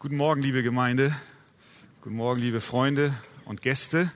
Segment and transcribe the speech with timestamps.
[0.00, 1.12] Guten Morgen, liebe Gemeinde.
[2.02, 3.12] Guten Morgen, liebe Freunde
[3.46, 4.12] und Gäste.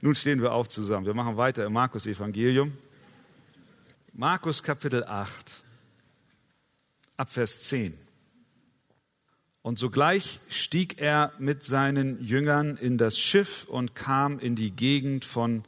[0.00, 1.04] Nun stehen wir auf zusammen.
[1.04, 2.72] Wir machen weiter im Markus Evangelium.
[4.14, 5.62] Markus Kapitel 8,
[7.18, 7.92] Abvers 10.
[9.60, 15.26] Und sogleich stieg er mit seinen Jüngern in das Schiff und kam in die Gegend
[15.26, 15.64] von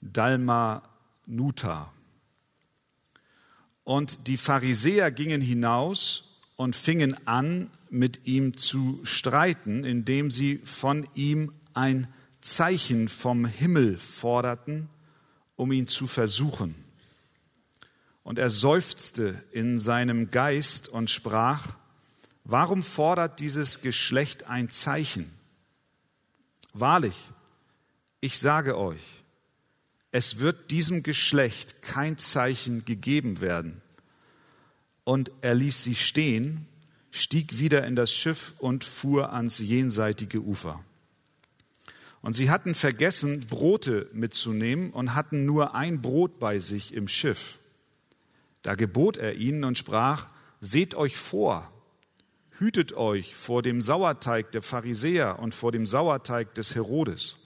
[0.00, 1.92] Dalmanuta.
[3.82, 11.06] Und die Pharisäer gingen hinaus und fingen an, mit ihm zu streiten, indem sie von
[11.14, 12.08] ihm ein
[12.40, 14.88] Zeichen vom Himmel forderten,
[15.56, 16.74] um ihn zu versuchen.
[18.22, 21.76] Und er seufzte in seinem Geist und sprach,
[22.44, 25.30] warum fordert dieses Geschlecht ein Zeichen?
[26.72, 27.28] Wahrlich,
[28.20, 29.02] ich sage euch,
[30.12, 33.82] es wird diesem Geschlecht kein Zeichen gegeben werden.
[35.04, 36.66] Und er ließ sie stehen
[37.12, 40.82] stieg wieder in das Schiff und fuhr ans jenseitige Ufer.
[42.22, 47.58] Und sie hatten vergessen, Brote mitzunehmen und hatten nur ein Brot bei sich im Schiff.
[48.62, 50.28] Da gebot er ihnen und sprach,
[50.60, 51.70] seht euch vor,
[52.58, 57.36] hütet euch vor dem Sauerteig der Pharisäer und vor dem Sauerteig des Herodes.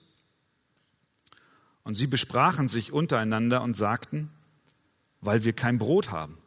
[1.82, 4.30] Und sie besprachen sich untereinander und sagten,
[5.20, 6.38] weil wir kein Brot haben.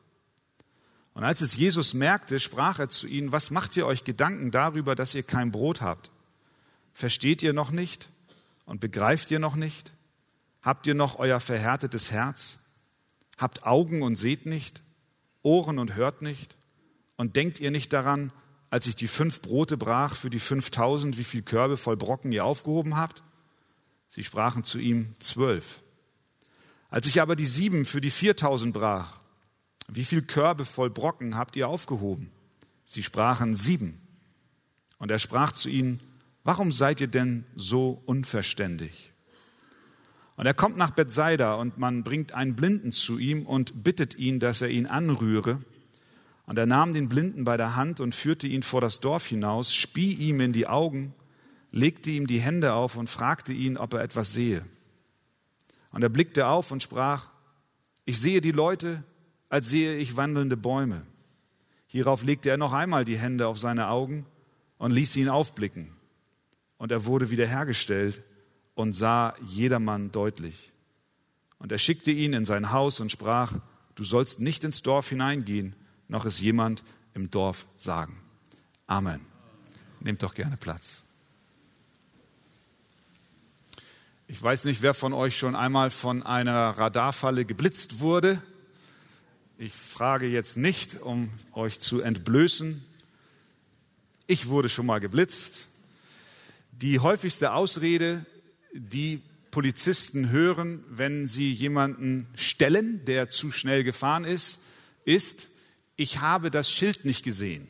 [1.19, 4.95] Und als es Jesus merkte, sprach er zu ihnen, was macht ihr euch Gedanken darüber,
[4.95, 6.11] dass ihr kein Brot habt?
[6.93, 8.07] Versteht ihr noch nicht
[8.63, 9.91] und begreift ihr noch nicht?
[10.61, 12.59] Habt ihr noch euer verhärtetes Herz?
[13.37, 14.81] Habt Augen und seht nicht,
[15.43, 16.55] Ohren und hört nicht?
[17.17, 18.31] Und denkt ihr nicht daran,
[18.69, 22.45] als ich die fünf Brote brach für die fünftausend, wie viel Körbe voll Brocken ihr
[22.45, 23.23] aufgehoben habt?
[24.07, 25.81] Sie sprachen zu ihm zwölf.
[26.89, 29.19] Als ich aber die sieben für die viertausend brach,
[29.95, 32.31] wie viel Körbe voll Brocken habt ihr aufgehoben?
[32.85, 33.99] Sie sprachen sieben.
[34.97, 35.99] Und er sprach zu ihnen,
[36.43, 39.11] warum seid ihr denn so unverständig?
[40.35, 44.39] Und er kommt nach Bethsaida und man bringt einen Blinden zu ihm und bittet ihn,
[44.39, 45.61] dass er ihn anrühre.
[46.45, 49.73] Und er nahm den Blinden bei der Hand und führte ihn vor das Dorf hinaus,
[49.73, 51.13] spie ihm in die Augen,
[51.71, 54.65] legte ihm die Hände auf und fragte ihn, ob er etwas sehe.
[55.91, 57.29] Und er blickte auf und sprach,
[58.05, 59.03] ich sehe die Leute,
[59.49, 61.01] als sehe ich wandelnde Bäume.
[61.87, 64.25] Hierauf legte er noch einmal die Hände auf seine Augen
[64.77, 65.91] und ließ ihn aufblicken.
[66.77, 68.21] Und er wurde wiederhergestellt
[68.75, 70.71] und sah jedermann deutlich.
[71.57, 73.53] Und er schickte ihn in sein Haus und sprach,
[73.95, 75.75] du sollst nicht ins Dorf hineingehen,
[76.07, 76.83] noch es jemand
[77.13, 78.17] im Dorf sagen.
[78.87, 79.19] Amen.
[79.99, 81.03] Nehmt doch gerne Platz.
[84.27, 88.41] Ich weiß nicht, wer von euch schon einmal von einer Radarfalle geblitzt wurde.
[89.61, 92.81] Ich frage jetzt nicht, um euch zu entblößen.
[94.25, 95.67] Ich wurde schon mal geblitzt.
[96.71, 98.25] Die häufigste Ausrede,
[98.71, 99.21] die
[99.51, 104.59] Polizisten hören, wenn sie jemanden stellen, der zu schnell gefahren ist,
[105.03, 105.49] ist,
[105.97, 107.67] ich habe das Schild nicht gesehen.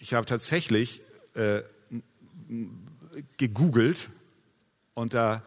[0.00, 1.02] Ich habe tatsächlich
[1.34, 1.62] äh,
[3.36, 4.10] gegoogelt
[4.94, 5.44] unter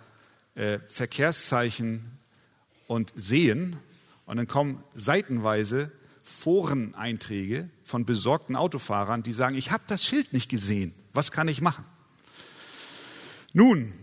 [0.55, 2.17] äh, Verkehrszeichen
[2.87, 3.75] und Sehen
[4.25, 5.91] und dann kommen seitenweise
[6.23, 10.93] Foreneinträge von besorgten Autofahrern, die sagen, ich habe das Schild nicht gesehen.
[11.11, 11.85] Was kann ich machen?
[13.53, 13.93] Nun,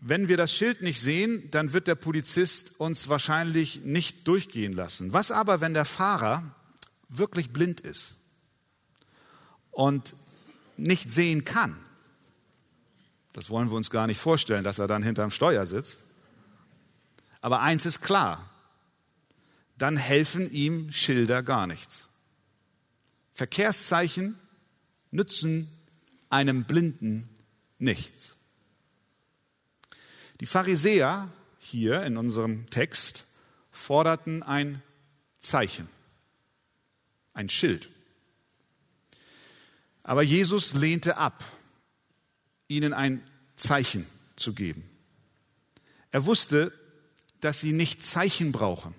[0.00, 5.12] wenn wir das Schild nicht sehen, dann wird der Polizist uns wahrscheinlich nicht durchgehen lassen.
[5.12, 6.54] Was aber, wenn der Fahrer
[7.08, 8.14] wirklich blind ist
[9.70, 10.14] und
[10.76, 11.76] nicht sehen kann?
[13.32, 16.04] Das wollen wir uns gar nicht vorstellen, dass er dann hinterm Steuer sitzt.
[17.40, 18.48] Aber eins ist klar,
[19.78, 22.08] dann helfen ihm Schilder gar nichts.
[23.32, 24.38] Verkehrszeichen
[25.10, 25.68] nützen
[26.30, 27.28] einem Blinden
[27.78, 28.36] nichts.
[30.40, 33.24] Die Pharisäer hier in unserem Text
[33.70, 34.82] forderten ein
[35.38, 35.88] Zeichen,
[37.32, 37.88] ein Schild.
[40.02, 41.44] Aber Jesus lehnte ab,
[42.68, 43.22] ihnen ein
[43.56, 44.06] Zeichen
[44.36, 44.88] zu geben.
[46.10, 46.72] Er wusste,
[47.40, 48.94] dass sie nicht Zeichen brauchen,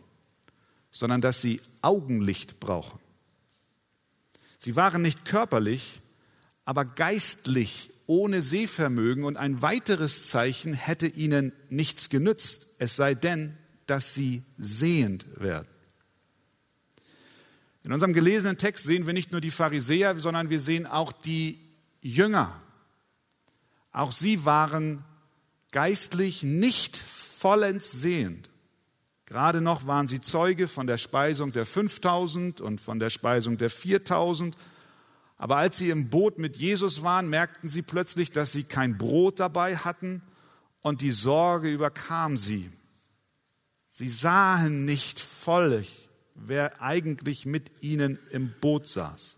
[0.95, 2.99] sondern dass sie Augenlicht brauchen.
[4.57, 5.99] Sie waren nicht körperlich,
[6.63, 13.57] aber geistlich ohne Sehvermögen und ein weiteres Zeichen hätte ihnen nichts genützt, es sei denn,
[13.87, 15.67] dass sie sehend werden.
[17.83, 21.59] In unserem gelesenen Text sehen wir nicht nur die Pharisäer, sondern wir sehen auch die
[22.01, 22.57] Jünger.
[23.91, 25.03] Auch sie waren
[25.73, 28.49] geistlich nicht vollends sehend.
[29.25, 33.69] Gerade noch waren sie Zeuge von der Speisung der 5000 und von der Speisung der
[33.69, 34.55] 4000,
[35.37, 39.39] Aber als sie im Boot mit Jesus waren, merkten sie plötzlich, dass sie kein Brot
[39.39, 40.21] dabei hatten
[40.81, 42.71] und die Sorge überkam sie.
[43.89, 49.37] Sie sahen nicht völlig, wer eigentlich mit ihnen im Boot saß.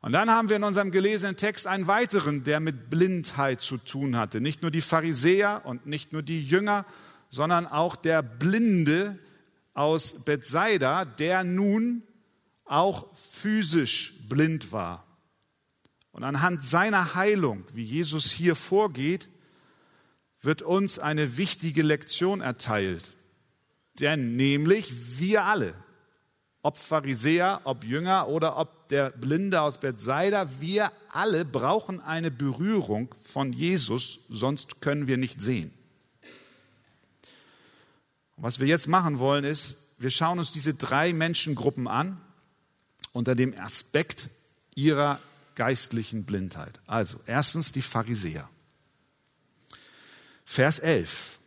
[0.00, 4.16] Und dann haben wir in unserem gelesenen Text einen weiteren, der mit Blindheit zu tun
[4.16, 4.40] hatte.
[4.40, 6.84] Nicht nur die Pharisäer und nicht nur die Jünger,
[7.34, 9.18] sondern auch der Blinde
[9.74, 12.04] aus Bethsaida, der nun
[12.64, 15.04] auch physisch blind war.
[16.12, 19.28] Und anhand seiner Heilung, wie Jesus hier vorgeht,
[20.42, 23.10] wird uns eine wichtige Lektion erteilt.
[23.98, 25.74] Denn nämlich wir alle,
[26.62, 33.12] ob Pharisäer, ob Jünger oder ob der Blinde aus Bethsaida, wir alle brauchen eine Berührung
[33.18, 35.72] von Jesus, sonst können wir nicht sehen.
[38.44, 42.20] Was wir jetzt machen wollen ist, wir schauen uns diese drei Menschengruppen an
[43.12, 44.28] unter dem Aspekt
[44.74, 45.18] ihrer
[45.54, 46.78] geistlichen Blindheit.
[46.86, 48.46] Also erstens die Pharisäer.
[50.44, 51.38] Vers 11.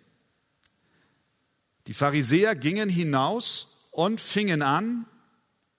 [1.86, 5.06] Die Pharisäer gingen hinaus und fingen an,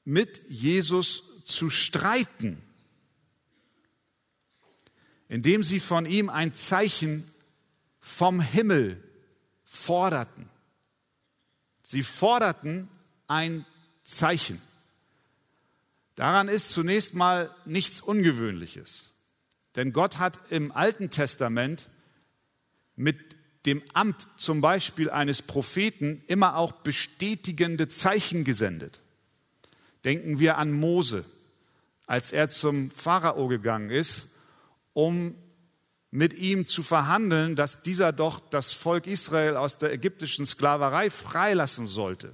[0.05, 2.63] mit Jesus zu streiten,
[5.27, 7.29] indem sie von ihm ein Zeichen
[7.99, 9.03] vom Himmel
[9.65, 10.49] forderten.
[11.91, 12.87] Sie forderten
[13.29, 13.65] ein
[14.05, 14.61] Zeichen.
[16.17, 19.05] Daran ist zunächst mal nichts Ungewöhnliches.
[19.75, 21.89] Denn Gott hat im Alten Testament
[22.95, 23.17] mit
[23.65, 29.01] dem Amt zum Beispiel eines Propheten immer auch bestätigende Zeichen gesendet.
[30.05, 31.25] Denken wir an Mose,
[32.07, 34.29] als er zum Pharao gegangen ist,
[34.93, 35.35] um
[36.11, 41.87] mit ihm zu verhandeln, dass dieser doch das Volk Israel aus der ägyptischen Sklaverei freilassen
[41.87, 42.33] sollte.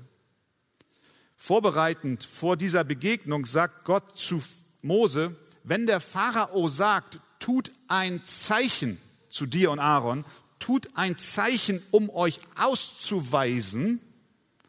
[1.37, 4.43] Vorbereitend vor dieser Begegnung sagt Gott zu
[4.83, 8.99] Mose, wenn der Pharao sagt, tut ein Zeichen
[9.29, 10.25] zu dir und Aaron,
[10.59, 14.01] tut ein Zeichen, um euch auszuweisen,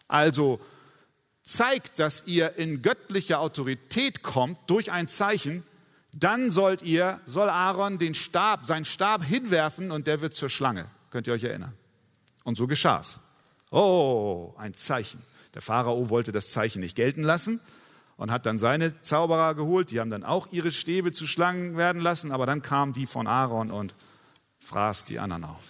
[0.08, 0.60] also
[1.44, 5.64] zeigt, dass ihr in göttliche Autorität kommt durch ein Zeichen,
[6.18, 10.86] dann sollt ihr, soll Aaron den Stab, seinen Stab hinwerfen und der wird zur Schlange.
[11.10, 11.74] Könnt ihr euch erinnern?
[12.46, 13.20] Und so geschah's.
[13.70, 15.22] Oh, ein Zeichen.
[15.54, 17.60] Der Pharao wollte das Zeichen nicht gelten lassen
[18.16, 19.92] und hat dann seine Zauberer geholt.
[19.92, 23.28] Die haben dann auch ihre Stäbe zu Schlangen werden lassen, aber dann kamen die von
[23.28, 23.94] Aaron und
[24.62, 25.64] fraß die anderen auf.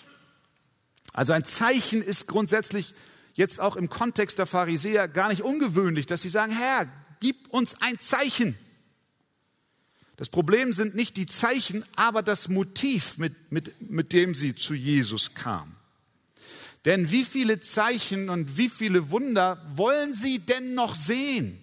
[1.14, 2.94] Also ein Zeichen ist grundsätzlich
[3.34, 6.88] jetzt auch im Kontext der Pharisäer gar nicht ungewöhnlich, dass sie sagen, Herr,
[7.20, 8.56] gib uns ein Zeichen.
[10.18, 14.74] Das Problem sind nicht die Zeichen, aber das Motiv, mit, mit, mit dem sie zu
[14.74, 15.76] Jesus kamen.
[16.86, 21.60] Denn wie viele Zeichen und wie viele Wunder wollen sie denn noch sehen?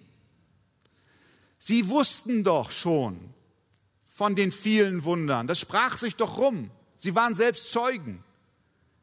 [1.57, 3.19] Sie wussten doch schon
[4.09, 5.47] von den vielen Wundern.
[5.47, 6.69] Das sprach sich doch rum.
[6.97, 8.23] Sie waren selbst Zeugen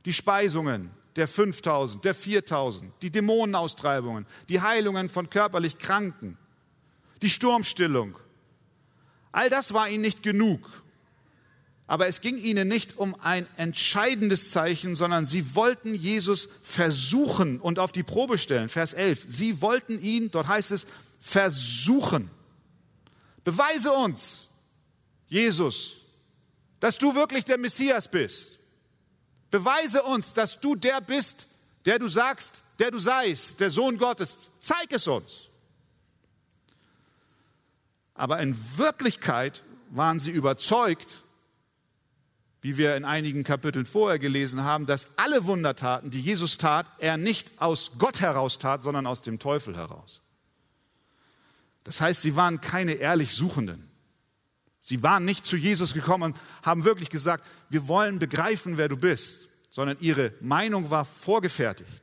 [0.04, 6.38] die Speisungen der 5000, der 4000, die Dämonenaustreibungen, die Heilungen von körperlich Kranken,
[7.22, 8.16] die Sturmstillung.
[9.32, 10.60] All das war ihnen nicht genug.
[11.86, 17.80] Aber es ging ihnen nicht um ein entscheidendes Zeichen, sondern sie wollten Jesus versuchen und
[17.80, 18.68] auf die Probe stellen.
[18.68, 19.24] Vers 11.
[19.26, 20.86] Sie wollten ihn, dort heißt es,
[21.20, 22.30] versuchen.
[23.42, 24.46] Beweise uns,
[25.26, 25.96] Jesus,
[26.78, 28.58] dass du wirklich der Messias bist.
[29.50, 31.48] Beweise uns, dass du der bist,
[31.84, 34.50] der du sagst, der du seist, der Sohn Gottes.
[34.60, 35.49] Zeig es uns.
[38.20, 41.24] Aber in Wirklichkeit waren sie überzeugt,
[42.60, 47.16] wie wir in einigen Kapiteln vorher gelesen haben, dass alle Wundertaten, die Jesus tat, er
[47.16, 50.20] nicht aus Gott heraus tat, sondern aus dem Teufel heraus.
[51.82, 53.90] Das heißt, sie waren keine ehrlich Suchenden.
[54.82, 58.98] Sie waren nicht zu Jesus gekommen und haben wirklich gesagt, wir wollen begreifen, wer du
[58.98, 62.02] bist, sondern ihre Meinung war vorgefertigt.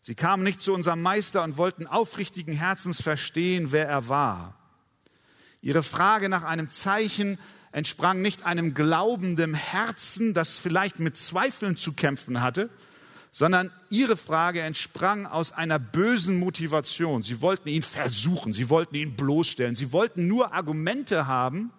[0.00, 4.65] Sie kamen nicht zu unserem Meister und wollten aufrichtigen Herzens verstehen, wer er war.
[5.66, 7.40] Ihre Frage nach einem Zeichen
[7.72, 12.70] entsprang nicht einem glaubenden Herzen, das vielleicht mit Zweifeln zu kämpfen hatte,
[13.32, 17.24] sondern ihre Frage entsprang aus einer bösen Motivation.
[17.24, 21.72] Sie wollten ihn versuchen, sie wollten ihn bloßstellen, sie wollten nur Argumente haben,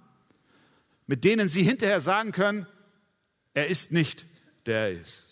[1.05, 2.67] mit denen sie hinterher sagen können,
[3.53, 4.25] er ist nicht,
[4.65, 5.23] der er ist.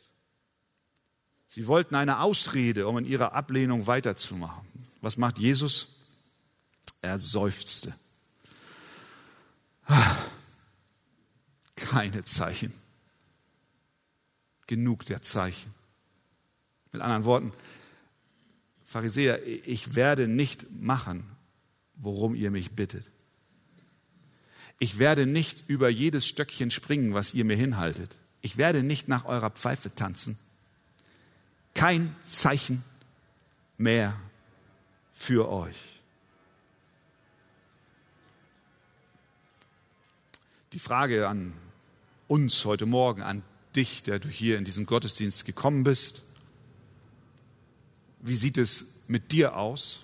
[1.48, 4.66] Sie wollten eine Ausrede, um in ihrer Ablehnung weiterzumachen.
[5.02, 6.06] Was macht Jesus?
[7.02, 7.94] Er seufzte.
[11.76, 12.74] Keine Zeichen.
[14.68, 15.74] Genug der Zeichen.
[16.92, 17.52] Mit anderen Worten,
[18.86, 21.24] Pharisäer, ich werde nicht machen,
[21.96, 23.10] worum ihr mich bittet.
[24.80, 28.18] Ich werde nicht über jedes Stöckchen springen, was ihr mir hinhaltet.
[28.42, 30.38] Ich werde nicht nach eurer Pfeife tanzen.
[31.74, 32.84] Kein Zeichen
[33.78, 34.16] mehr
[35.12, 35.95] für euch.
[40.76, 41.54] Die Frage an
[42.28, 43.44] uns heute Morgen, an
[43.78, 46.24] dich, der du hier in diesen Gottesdienst gekommen bist.
[48.20, 50.02] Wie sieht es mit dir aus?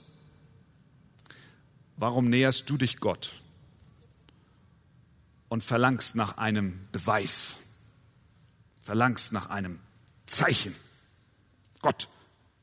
[1.98, 3.34] Warum näherst du dich Gott
[5.50, 7.58] und verlangst nach einem Beweis,
[8.80, 9.78] verlangst nach einem
[10.26, 10.74] Zeichen?
[11.82, 12.08] Gott,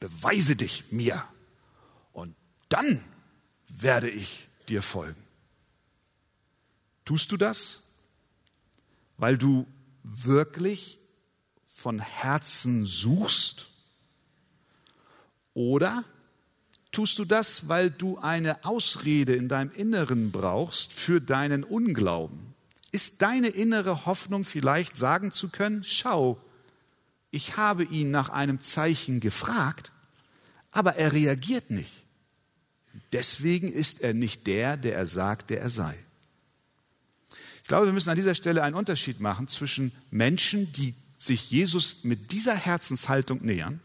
[0.01, 1.23] beweise dich mir
[2.15, 2.35] und
[2.71, 3.05] dann
[3.69, 5.23] werde ich dir folgen.
[7.05, 7.83] Tust du das,
[9.19, 9.67] weil du
[10.03, 10.99] wirklich
[11.65, 13.67] von Herzen suchst?
[15.55, 16.05] Oder
[16.93, 22.55] tust du das, weil du eine Ausrede in deinem Inneren brauchst für deinen Unglauben?
[22.91, 26.41] Ist deine innere Hoffnung vielleicht sagen zu können, schau,
[27.31, 29.93] ich habe ihn nach einem Zeichen gefragt,
[30.71, 32.05] aber er reagiert nicht.
[33.13, 35.99] Deswegen ist er nicht der, der er sagt, der er sei.
[37.69, 42.03] Ich glaube, wir müssen an dieser Stelle einen Unterschied machen zwischen Menschen, die sich Jesus
[42.03, 43.81] mit dieser Herzenshaltung nähern.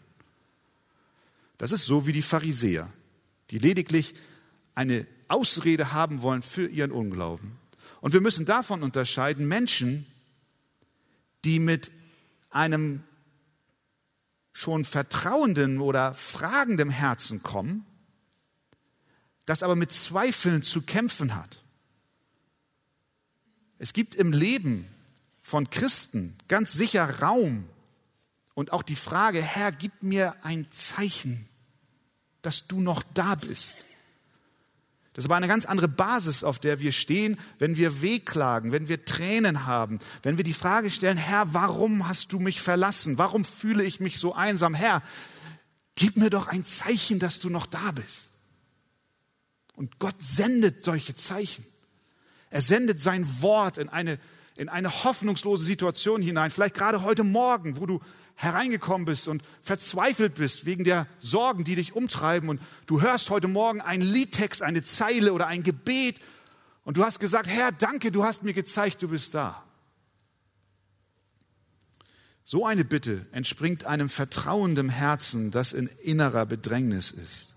[1.57, 2.87] Das ist so wie die Pharisäer,
[3.49, 4.15] die lediglich
[4.73, 7.57] eine Ausrede haben wollen für ihren Unglauben.
[7.99, 10.07] Und wir müssen davon unterscheiden Menschen,
[11.43, 11.91] die mit
[12.51, 13.03] einem
[14.53, 17.85] schon vertrauenden oder fragenden Herzen kommen,
[19.45, 21.62] das aber mit Zweifeln zu kämpfen hat.
[23.83, 24.87] Es gibt im Leben
[25.41, 27.65] von Christen ganz sicher Raum
[28.53, 31.49] und auch die Frage, Herr, gib mir ein Zeichen,
[32.41, 33.85] dass du noch da bist.
[35.11, 38.87] Das ist aber eine ganz andere Basis, auf der wir stehen, wenn wir wehklagen, wenn
[38.87, 43.17] wir Tränen haben, wenn wir die Frage stellen, Herr, warum hast du mich verlassen?
[43.17, 44.75] Warum fühle ich mich so einsam?
[44.75, 45.03] Herr,
[45.95, 48.31] gib mir doch ein Zeichen, dass du noch da bist.
[49.75, 51.65] Und Gott sendet solche Zeichen.
[52.53, 54.19] Er sendet sein Wort in eine,
[54.57, 56.51] in eine hoffnungslose Situation hinein.
[56.51, 57.99] Vielleicht gerade heute Morgen, wo du
[58.35, 62.49] hereingekommen bist und verzweifelt bist wegen der Sorgen, die dich umtreiben.
[62.49, 66.19] Und du hörst heute Morgen einen Liedtext, eine Zeile oder ein Gebet.
[66.83, 69.63] Und du hast gesagt, Herr, danke, du hast mir gezeigt, du bist da.
[72.43, 77.52] So eine Bitte entspringt einem vertrauenden Herzen, das in innerer Bedrängnis ist.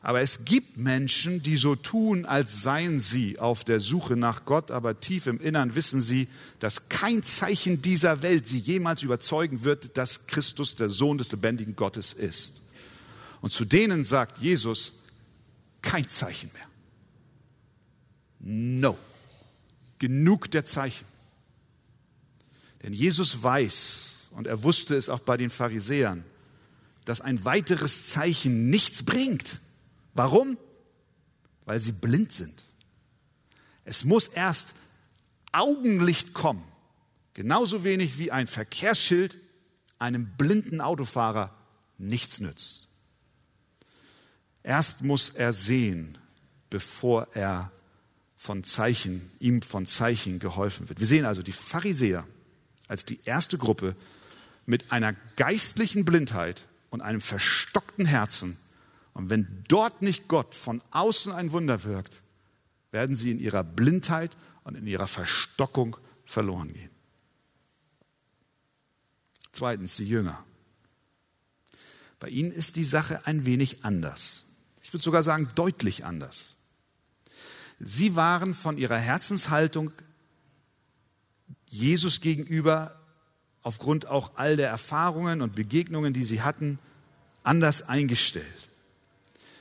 [0.00, 4.70] Aber es gibt Menschen, die so tun, als seien sie auf der Suche nach Gott,
[4.70, 6.28] aber tief im Innern wissen sie,
[6.60, 11.74] dass kein Zeichen dieser Welt sie jemals überzeugen wird, dass Christus der Sohn des lebendigen
[11.74, 12.60] Gottes ist.
[13.40, 14.92] Und zu denen sagt Jesus,
[15.82, 16.68] kein Zeichen mehr.
[18.40, 18.96] No.
[19.98, 21.06] Genug der Zeichen.
[22.84, 26.24] Denn Jesus weiß, und er wusste es auch bei den Pharisäern,
[27.04, 29.58] dass ein weiteres Zeichen nichts bringt
[30.14, 30.58] Warum?
[31.64, 32.64] Weil sie blind sind.
[33.84, 34.74] Es muss erst
[35.52, 36.62] Augenlicht kommen.
[37.34, 39.36] Genauso wenig wie ein Verkehrsschild
[39.98, 41.54] einem blinden Autofahrer
[41.98, 42.86] nichts nützt.
[44.62, 46.18] Erst muss er sehen,
[46.70, 47.72] bevor er
[48.36, 51.00] von Zeichen, ihm von Zeichen geholfen wird.
[51.00, 52.26] Wir sehen also die Pharisäer
[52.86, 53.96] als die erste Gruppe
[54.66, 58.56] mit einer geistlichen Blindheit und einem verstockten Herzen,
[59.18, 62.22] und wenn dort nicht Gott von außen ein Wunder wirkt,
[62.92, 66.90] werden sie in ihrer Blindheit und in ihrer Verstockung verloren gehen.
[69.50, 70.44] Zweitens, die Jünger.
[72.20, 74.44] Bei ihnen ist die Sache ein wenig anders.
[74.84, 76.54] Ich würde sogar sagen, deutlich anders.
[77.80, 79.90] Sie waren von ihrer Herzenshaltung
[81.66, 83.00] Jesus gegenüber,
[83.62, 86.78] aufgrund auch all der Erfahrungen und Begegnungen, die sie hatten,
[87.42, 88.67] anders eingestellt.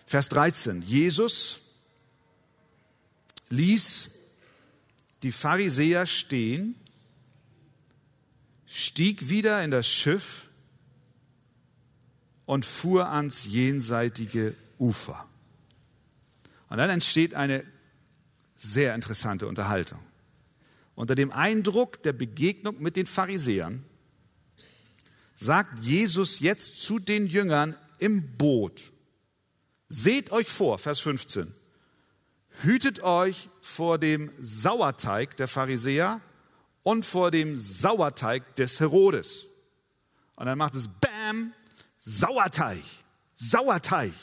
[0.07, 0.83] Vers 13.
[0.83, 1.59] Jesus
[3.49, 4.09] ließ
[5.21, 6.75] die Pharisäer stehen,
[8.65, 10.45] stieg wieder in das Schiff
[12.45, 15.27] und fuhr ans jenseitige Ufer.
[16.69, 17.65] Und dann entsteht eine
[18.55, 19.99] sehr interessante Unterhaltung.
[20.95, 23.83] Unter dem Eindruck der Begegnung mit den Pharisäern
[25.35, 28.93] sagt Jesus jetzt zu den Jüngern im Boot
[29.89, 31.53] Seht euch vor, Vers 15,
[32.63, 36.21] hütet euch vor dem Sauerteig der Pharisäer
[36.83, 39.45] und vor dem Sauerteig des Herodes.
[40.35, 41.53] Und dann macht es Bam,
[41.99, 42.83] Sauerteig,
[43.35, 44.13] Sauerteig.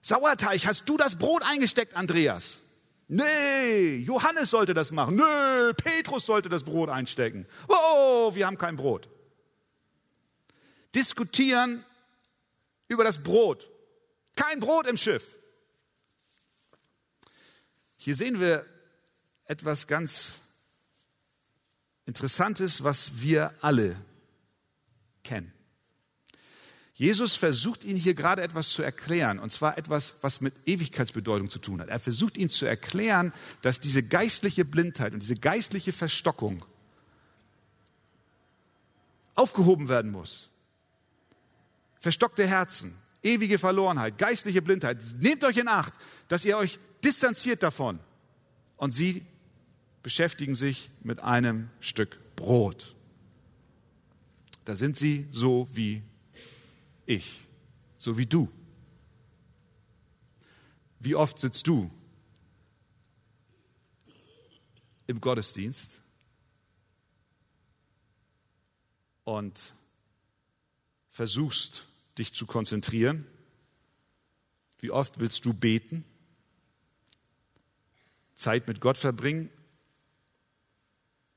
[0.00, 2.60] Sauerteig, hast du das Brot eingesteckt, Andreas?
[3.08, 5.16] Nee, Johannes sollte das machen.
[5.16, 7.46] Nee, Petrus sollte das Brot einstecken.
[7.66, 9.08] Oh, wir haben kein Brot.
[10.94, 11.84] Diskutieren
[12.86, 13.68] über das Brot.
[14.38, 15.34] Kein Brot im Schiff.
[17.96, 18.64] Hier sehen wir
[19.46, 20.38] etwas ganz
[22.06, 23.96] Interessantes, was wir alle
[25.24, 25.52] kennen.
[26.94, 31.58] Jesus versucht ihnen hier gerade etwas zu erklären, und zwar etwas, was mit Ewigkeitsbedeutung zu
[31.58, 31.88] tun hat.
[31.88, 36.64] Er versucht ihnen zu erklären, dass diese geistliche Blindheit und diese geistliche Verstockung
[39.34, 40.48] aufgehoben werden muss.
[42.00, 45.02] Verstockte Herzen, ewige Verlorenheit, geistliche Blindheit.
[45.20, 45.92] Nehmt euch in Acht,
[46.28, 47.98] dass ihr euch distanziert davon.
[48.76, 49.24] Und sie
[50.02, 52.94] beschäftigen sich mit einem Stück Brot.
[54.64, 56.02] Da sind sie so wie
[57.06, 57.40] ich,
[57.96, 58.50] so wie du.
[61.00, 61.90] Wie oft sitzt du
[65.06, 66.02] im Gottesdienst
[69.24, 69.72] und
[71.10, 71.84] versuchst
[72.18, 73.26] dich zu konzentrieren?
[74.80, 76.04] Wie oft willst du beten?
[78.34, 79.50] Zeit mit Gott verbringen?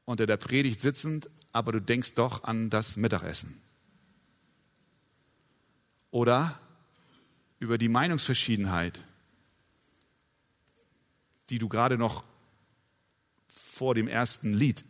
[0.05, 3.61] Unter der Predigt sitzend, aber du denkst doch an das Mittagessen
[6.11, 6.59] oder
[7.59, 8.99] über die Meinungsverschiedenheit,
[11.49, 12.23] die du gerade noch
[13.47, 14.85] vor dem ersten Lied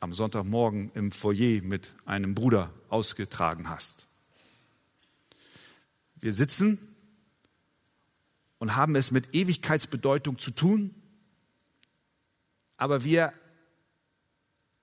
[0.00, 4.06] am Sonntagmorgen im Foyer mit einem Bruder ausgetragen hast.
[6.22, 6.78] Wir sitzen
[8.58, 10.94] und haben es mit Ewigkeitsbedeutung zu tun,
[12.76, 13.32] aber wir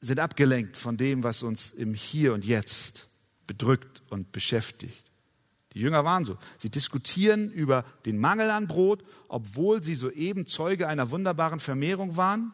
[0.02, 3.08] sind abgelenkt von dem, was uns im Hier und Jetzt
[3.48, 5.10] bedrückt und beschäftigt.
[5.74, 6.38] Die Jünger waren so.
[6.58, 12.54] Sie diskutieren über den Mangel an Brot, obwohl sie soeben Zeuge einer wunderbaren Vermehrung waren.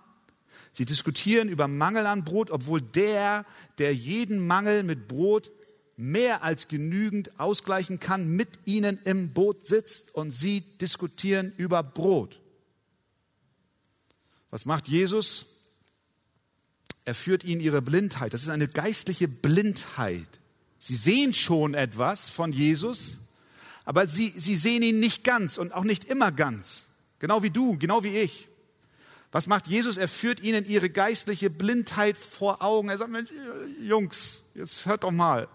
[0.74, 3.46] Sie diskutieren über Mangel an Brot, obwohl der,
[3.80, 5.50] der jeden Mangel mit Brot
[5.98, 12.40] mehr als genügend ausgleichen kann, mit ihnen im Boot sitzt und sie diskutieren über Brot.
[14.52, 15.48] Was macht Jesus?
[17.06, 18.34] Er führt ihnen ihre Blindheit.
[18.34, 20.40] Das ist eine geistliche Blindheit.
[20.80, 23.18] Sie sehen schon etwas von Jesus,
[23.86, 26.88] aber sie, sie sehen ihn nicht ganz und auch nicht immer ganz.
[27.20, 28.48] Genau wie du, genau wie ich.
[29.32, 29.98] Was macht Jesus?
[29.98, 32.90] Er führt ihnen ihre geistliche Blindheit vor Augen.
[32.90, 33.32] Er sagt, Mensch,
[33.82, 35.48] Jungs, jetzt hört doch mal.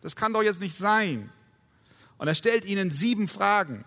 [0.00, 1.30] Das kann doch jetzt nicht sein.
[2.18, 3.84] Und er stellt ihnen sieben Fragen.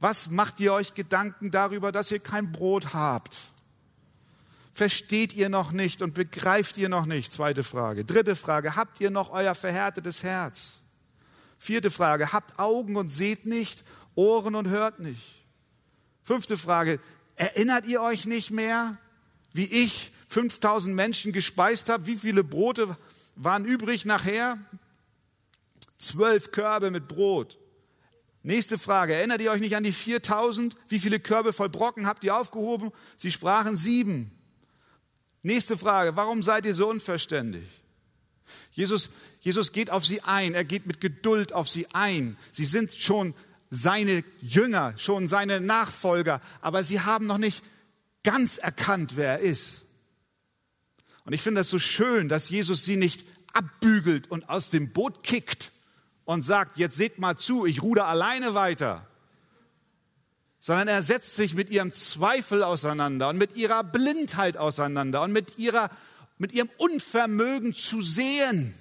[0.00, 3.36] Was macht ihr euch Gedanken darüber, dass ihr kein Brot habt?
[4.72, 7.32] Versteht ihr noch nicht und begreift ihr noch nicht?
[7.32, 8.04] Zweite Frage.
[8.04, 8.76] Dritte Frage.
[8.76, 10.68] Habt ihr noch euer verhärtetes Herz?
[11.58, 12.32] Vierte Frage.
[12.32, 13.82] Habt Augen und seht nicht,
[14.14, 15.34] Ohren und hört nicht?
[16.22, 17.00] Fünfte Frage.
[17.34, 18.96] Erinnert ihr euch nicht mehr,
[19.52, 22.06] wie ich 5000 Menschen gespeist habe?
[22.06, 22.96] Wie viele Brote
[23.34, 24.58] waren übrig nachher?
[25.98, 27.58] Zwölf Körbe mit Brot.
[28.42, 29.14] Nächste Frage.
[29.14, 30.74] Erinnert ihr euch nicht an die 4000?
[30.88, 32.92] Wie viele Körbe voll Brocken habt ihr aufgehoben?
[33.16, 34.30] Sie sprachen sieben.
[35.42, 37.66] Nächste Frage, warum seid ihr so unverständig?
[38.72, 42.36] Jesus, Jesus geht auf sie ein, er geht mit Geduld auf sie ein.
[42.52, 43.34] Sie sind schon
[43.70, 47.62] seine Jünger, schon seine Nachfolger, aber sie haben noch nicht
[48.22, 49.82] ganz erkannt, wer er ist.
[51.24, 55.22] Und ich finde das so schön, dass Jesus sie nicht abbügelt und aus dem Boot
[55.22, 55.72] kickt
[56.28, 59.06] und sagt, jetzt seht mal zu, ich ruder alleine weiter,
[60.58, 65.56] sondern er setzt sich mit ihrem Zweifel auseinander und mit ihrer Blindheit auseinander und mit,
[65.56, 65.90] ihrer,
[66.36, 68.74] mit ihrem Unvermögen zu sehen.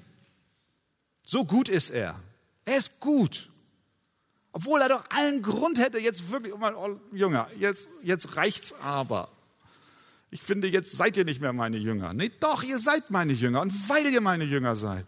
[1.23, 2.19] So gut ist er.
[2.65, 3.47] Er ist gut.
[4.51, 9.29] Obwohl er doch allen Grund hätte, jetzt wirklich, oh, Jünger, jetzt, jetzt reicht's aber.
[10.31, 12.13] Ich finde, jetzt seid ihr nicht mehr meine Jünger.
[12.13, 13.61] Nee, doch, ihr seid meine Jünger.
[13.61, 15.05] Und weil ihr meine Jünger seid,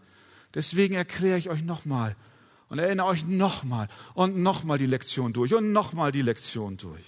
[0.54, 2.16] deswegen erkläre ich euch nochmal,
[2.70, 7.04] und erinnere euch nochmal und nochmal die Lektion durch und nochmal die Lektion durch.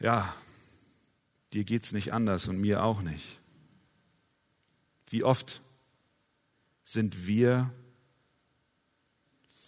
[0.00, 0.34] Ja,
[1.52, 3.38] dir geht es nicht anders und mir auch nicht.
[5.08, 5.60] Wie oft
[6.82, 7.72] sind wir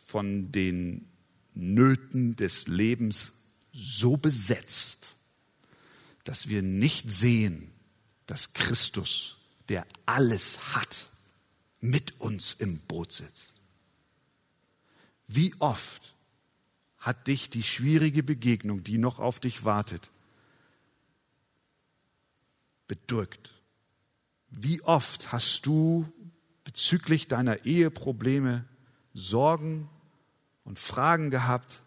[0.05, 1.09] von den
[1.55, 3.33] Nöten des Lebens
[3.73, 5.15] so besetzt,
[6.25, 7.71] dass wir nicht sehen,
[8.27, 9.37] dass Christus,
[9.69, 11.07] der alles hat,
[11.91, 13.55] mit uns im Boot sitzt.
[15.27, 16.15] Wie oft
[16.99, 20.11] hat dich die schwierige Begegnung, die noch auf dich wartet,
[22.89, 23.55] bedrückt?
[24.51, 26.11] Wie oft hast du
[26.65, 28.65] bezüglich deiner Eheprobleme
[29.15, 29.89] Sorgen
[30.65, 31.83] und Fragen gehabt?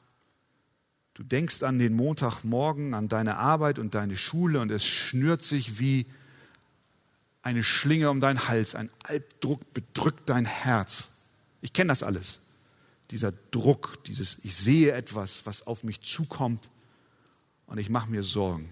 [1.13, 5.79] Du denkst an den Montagmorgen, an deine Arbeit und deine Schule und es schnürt sich
[5.79, 6.05] wie
[7.49, 11.09] eine Schlinge um deinen Hals, ein Albdruck bedrückt dein Herz.
[11.62, 12.38] Ich kenne das alles.
[13.09, 16.69] Dieser Druck, dieses, ich sehe etwas, was auf mich zukommt
[17.65, 18.69] und ich mache mir Sorgen.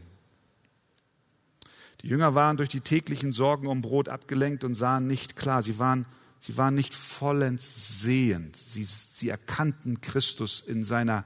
[2.02, 5.64] Die Jünger waren durch die täglichen Sorgen um Brot abgelenkt und sahen nicht klar.
[5.64, 6.06] Sie waren,
[6.40, 8.56] sie waren nicht vollends sehend.
[8.56, 11.26] Sie, sie erkannten Christus in seiner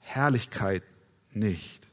[0.00, 0.82] Herrlichkeit
[1.30, 1.86] nicht.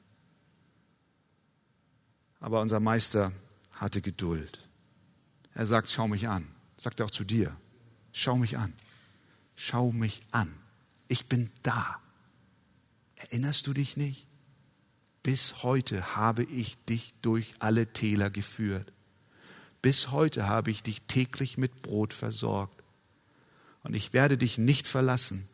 [2.40, 3.32] Aber unser Meister
[3.76, 4.68] hatte Geduld.
[5.54, 6.48] Er sagt, schau mich an.
[6.78, 7.56] Sagt er auch zu dir.
[8.12, 8.74] Schau mich an.
[9.56, 10.54] Schau mich an.
[11.08, 12.00] Ich bin da.
[13.16, 14.28] Erinnerst du dich nicht?
[15.24, 18.92] Bis heute habe ich dich durch alle Täler geführt.
[19.82, 22.84] Bis heute habe ich dich täglich mit Brot versorgt.
[23.84, 25.48] Und ich werde dich nicht verlassen.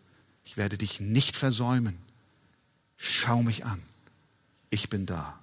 [0.43, 1.97] Ich werde dich nicht versäumen.
[2.97, 3.81] Schau mich an.
[4.69, 5.40] Ich bin da.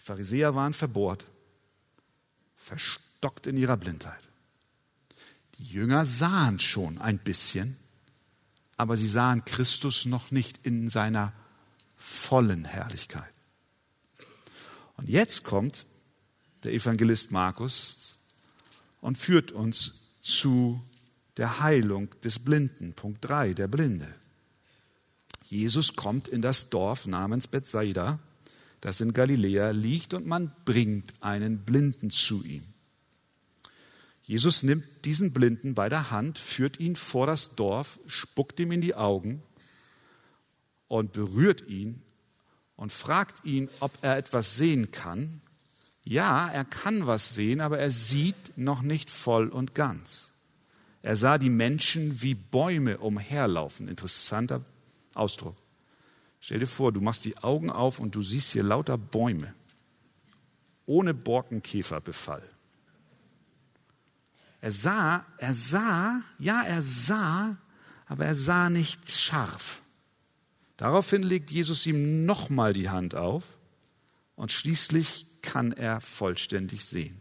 [0.00, 1.26] Die Pharisäer waren verbohrt,
[2.56, 4.22] verstockt in ihrer Blindheit.
[5.58, 7.76] Die Jünger sahen schon ein bisschen,
[8.78, 11.34] aber sie sahen Christus noch nicht in seiner
[11.98, 13.30] vollen Herrlichkeit.
[14.96, 15.86] Und jetzt kommt
[16.64, 18.16] der Evangelist Markus
[19.02, 20.82] und führt uns zu
[21.36, 22.94] der Heilung des Blinden.
[22.94, 24.08] Punkt 3, der Blinde.
[25.44, 28.18] Jesus kommt in das Dorf namens Bethsaida,
[28.80, 32.64] das in Galiläa liegt, und man bringt einen Blinden zu ihm.
[34.22, 38.80] Jesus nimmt diesen Blinden bei der Hand, führt ihn vor das Dorf, spuckt ihm in
[38.80, 39.42] die Augen
[40.86, 42.00] und berührt ihn
[42.76, 45.40] und fragt ihn, ob er etwas sehen kann.
[46.04, 50.28] Ja, er kann was sehen, aber er sieht noch nicht voll und ganz.
[51.02, 53.88] Er sah die Menschen wie Bäume umherlaufen.
[53.88, 54.64] Interessanter
[55.14, 55.56] Ausdruck.
[56.40, 59.54] Stell dir vor, du machst die Augen auf und du siehst hier lauter Bäume.
[60.86, 62.42] Ohne Borkenkäferbefall.
[64.60, 67.56] Er sah, er sah, ja, er sah,
[68.06, 69.82] aber er sah nicht scharf.
[70.76, 73.44] Daraufhin legt Jesus ihm nochmal die Hand auf
[74.34, 77.20] und schließlich kann er vollständig sehen.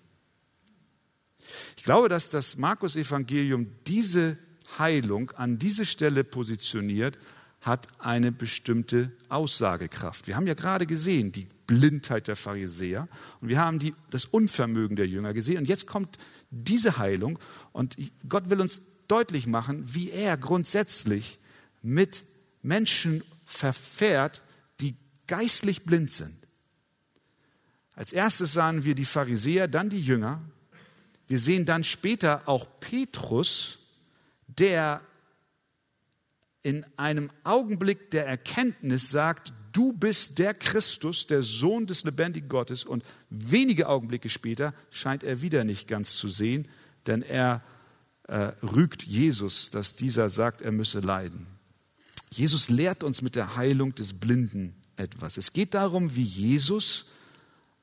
[1.75, 4.37] Ich glaube, dass das Markus-Evangelium diese
[4.77, 7.17] Heilung an diese Stelle positioniert,
[7.61, 10.27] hat eine bestimmte Aussagekraft.
[10.27, 13.07] Wir haben ja gerade gesehen, die Blindheit der Pharisäer
[13.41, 15.57] und wir haben die, das Unvermögen der Jünger gesehen.
[15.59, 16.17] Und jetzt kommt
[16.51, 17.37] diese Heilung
[17.73, 21.37] und Gott will uns deutlich machen, wie er grundsätzlich
[21.81, 22.23] mit
[22.61, 24.41] Menschen verfährt,
[24.81, 24.95] die
[25.27, 26.35] geistlich blind sind.
[27.95, 30.41] Als erstes sahen wir die Pharisäer, dann die Jünger
[31.29, 33.77] wir sehen dann später auch Petrus,
[34.47, 34.99] der
[36.61, 42.83] in einem Augenblick der Erkenntnis sagt, du bist der Christus, der Sohn des lebendigen Gottes.
[42.83, 46.67] Und wenige Augenblicke später scheint er wieder nicht ganz zu sehen,
[47.05, 47.63] denn er
[48.27, 51.47] äh, rügt Jesus, dass dieser sagt, er müsse leiden.
[52.31, 55.37] Jesus lehrt uns mit der Heilung des Blinden etwas.
[55.37, 57.07] Es geht darum, wie Jesus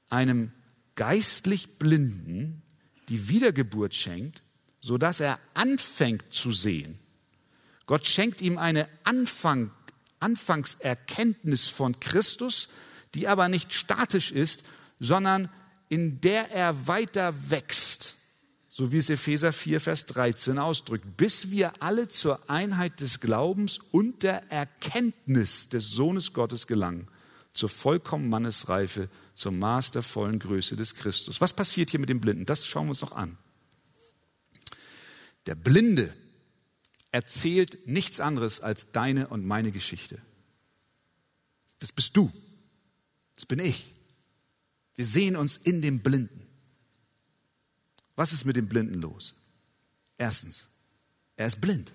[0.09, 0.53] einem
[0.95, 2.63] geistlich Blinden
[3.09, 4.43] die Wiedergeburt schenkt,
[4.81, 6.99] sodass er anfängt zu sehen.
[7.87, 9.71] Gott schenkt ihm eine Anfang,
[10.19, 12.69] Anfangserkenntnis von Christus,
[13.15, 14.65] die aber nicht statisch ist,
[14.99, 15.49] sondern
[15.89, 18.15] in der er weiter wächst,
[18.69, 23.79] so wie es Epheser 4, Vers 13 ausdrückt, bis wir alle zur Einheit des Glaubens
[23.79, 27.09] und der Erkenntnis des Sohnes Gottes gelangen,
[27.53, 31.41] zur vollkommenen Mannesreife, zum Maß der vollen Größe des Christus.
[31.41, 32.47] Was passiert hier mit dem Blinden?
[32.47, 33.39] Das schauen wir uns noch an.
[35.47, 36.13] Der Blinde
[37.17, 40.21] erzählt nichts anderes als deine und meine Geschichte.
[41.79, 42.31] Das bist du.
[43.37, 43.95] Das bin ich.
[44.97, 46.47] Wir sehen uns in dem Blinden.
[48.17, 49.35] Was ist mit dem Blinden los?
[50.19, 50.67] Erstens,
[51.37, 51.91] er ist blind.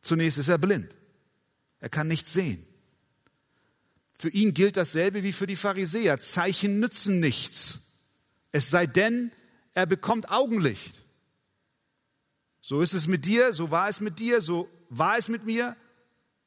[0.00, 0.92] Zunächst ist er blind.
[1.78, 2.66] Er kann nichts sehen.
[4.18, 6.18] Für ihn gilt dasselbe wie für die Pharisäer.
[6.18, 7.78] Zeichen nützen nichts.
[8.50, 9.30] Es sei denn,
[9.72, 11.02] er bekommt Augenlicht.
[12.62, 15.76] So ist es mit dir, so war es mit dir, so war es mit mir,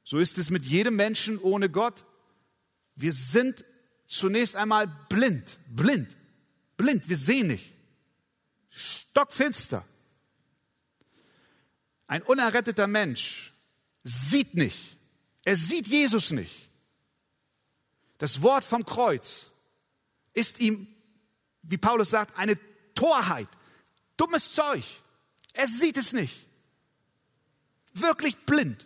[0.04, 2.06] so ist es mit jedem Menschen ohne Gott.
[2.96, 3.66] Wir sind
[4.08, 6.08] zunächst einmal blind, blind,
[6.78, 7.74] blind, wir sehen nicht.
[8.70, 9.86] Stockfinster.
[12.08, 13.52] Ein unerretteter Mensch
[14.04, 14.98] sieht nicht.
[15.44, 16.70] Er sieht Jesus nicht.
[18.20, 19.48] Das Wort vom Kreuz
[20.34, 20.88] ist ihm,
[21.62, 22.58] wie Paulus sagt, eine
[22.94, 23.50] Torheit,
[24.16, 24.84] dummes Zeug.
[25.56, 26.46] Er sieht es nicht.
[27.94, 28.86] Wirklich blind.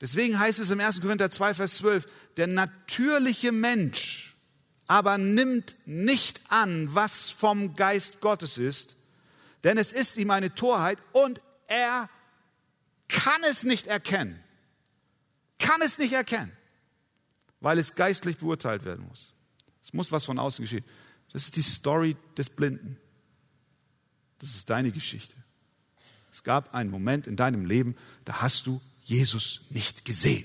[0.00, 1.02] Deswegen heißt es im 1.
[1.02, 4.34] Korinther 2, Vers 12, der natürliche Mensch
[4.86, 8.96] aber nimmt nicht an, was vom Geist Gottes ist,
[9.64, 12.08] denn es ist ihm eine Torheit und er
[13.08, 14.38] kann es nicht erkennen.
[15.58, 16.52] Kann es nicht erkennen,
[17.60, 19.32] weil es geistlich beurteilt werden muss.
[19.82, 20.84] Es muss was von außen geschehen.
[21.32, 22.98] Das ist die Story des Blinden.
[24.44, 25.34] Das ist deine Geschichte.
[26.30, 30.44] Es gab einen Moment in deinem Leben, da hast du Jesus nicht gesehen.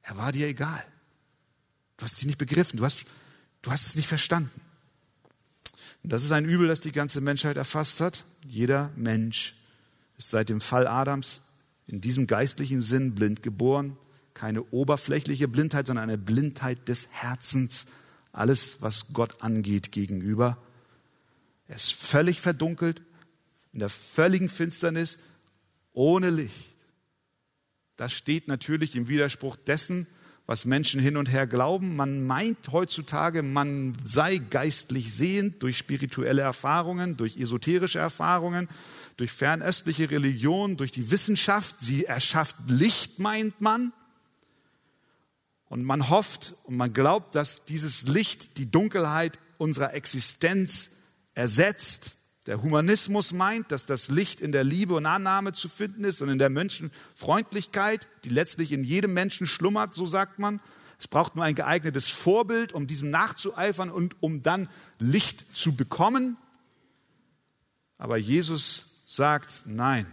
[0.00, 0.82] Er war dir egal.
[1.98, 3.04] Du hast sie nicht begriffen, du hast,
[3.60, 4.62] du hast es nicht verstanden.
[6.02, 8.24] Und das ist ein Übel, das die ganze Menschheit erfasst hat.
[8.46, 9.56] Jeder Mensch
[10.16, 11.42] ist seit dem Fall Adams
[11.86, 13.98] in diesem geistlichen Sinn blind geboren.
[14.32, 17.88] Keine oberflächliche Blindheit, sondern eine Blindheit des Herzens.
[18.36, 20.58] Alles, was Gott angeht, gegenüber.
[21.68, 23.00] Er ist völlig verdunkelt,
[23.72, 25.18] in der völligen Finsternis,
[25.94, 26.66] ohne Licht.
[27.96, 30.06] Das steht natürlich im Widerspruch dessen,
[30.44, 31.96] was Menschen hin und her glauben.
[31.96, 38.68] Man meint heutzutage, man sei geistlich sehend durch spirituelle Erfahrungen, durch esoterische Erfahrungen,
[39.16, 41.76] durch fernöstliche Religion, durch die Wissenschaft.
[41.80, 43.94] Sie erschafft Licht, meint man.
[45.68, 50.92] Und man hofft und man glaubt, dass dieses Licht die Dunkelheit unserer Existenz
[51.34, 52.12] ersetzt.
[52.46, 56.28] Der Humanismus meint, dass das Licht in der Liebe und Annahme zu finden ist und
[56.28, 60.60] in der Menschenfreundlichkeit, die letztlich in jedem Menschen schlummert, so sagt man.
[60.98, 66.36] Es braucht nur ein geeignetes Vorbild, um diesem nachzueifern und um dann Licht zu bekommen.
[67.98, 70.06] Aber Jesus sagt, nein.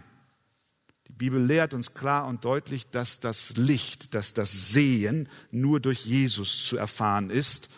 [1.16, 6.66] Bibel lehrt uns klar und deutlich, dass das Licht, dass das Sehen nur durch Jesus
[6.66, 7.70] zu erfahren ist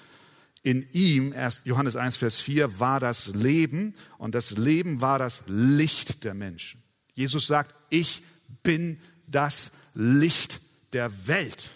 [0.67, 5.45] in ihm, erst Johannes 1, Vers 4, war das Leben und das Leben war das
[5.47, 6.83] Licht der Menschen.
[7.15, 8.25] Jesus sagt, ich
[8.65, 10.61] bin das Licht
[10.93, 11.71] der Welt.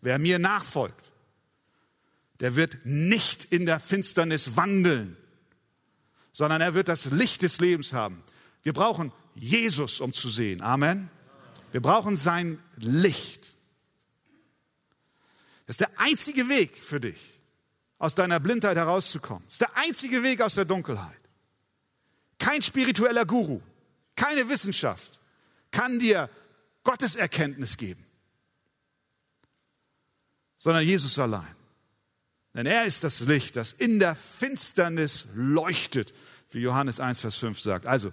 [0.00, 1.12] Wer mir nachfolgt,
[2.40, 5.16] der wird nicht in der Finsternis wandeln,
[6.32, 8.20] sondern er wird das Licht des Lebens haben.
[8.64, 10.60] Wir brauchen Jesus, um zu sehen.
[10.62, 11.10] Amen.
[11.72, 13.54] Wir brauchen sein Licht.
[15.66, 17.20] Das ist der einzige Weg für dich
[17.98, 19.42] aus deiner Blindheit herauszukommen.
[19.46, 21.18] Das ist der einzige Weg aus der Dunkelheit.
[22.38, 23.60] Kein spiritueller Guru,
[24.14, 25.20] keine Wissenschaft
[25.74, 26.30] kann dir
[26.84, 28.04] Gottes Erkenntnis geben,
[30.56, 31.56] sondern Jesus allein.
[32.54, 36.14] Denn er ist das Licht, das in der Finsternis leuchtet,
[36.52, 37.86] wie Johannes 1, Vers 5 sagt.
[37.88, 38.12] Also,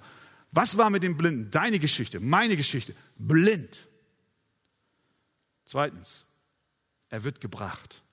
[0.52, 1.50] was war mit dem Blinden?
[1.52, 2.94] Deine Geschichte, meine Geschichte.
[3.18, 3.88] Blind.
[5.66, 6.26] Zweitens,
[7.10, 8.04] er wird gebracht.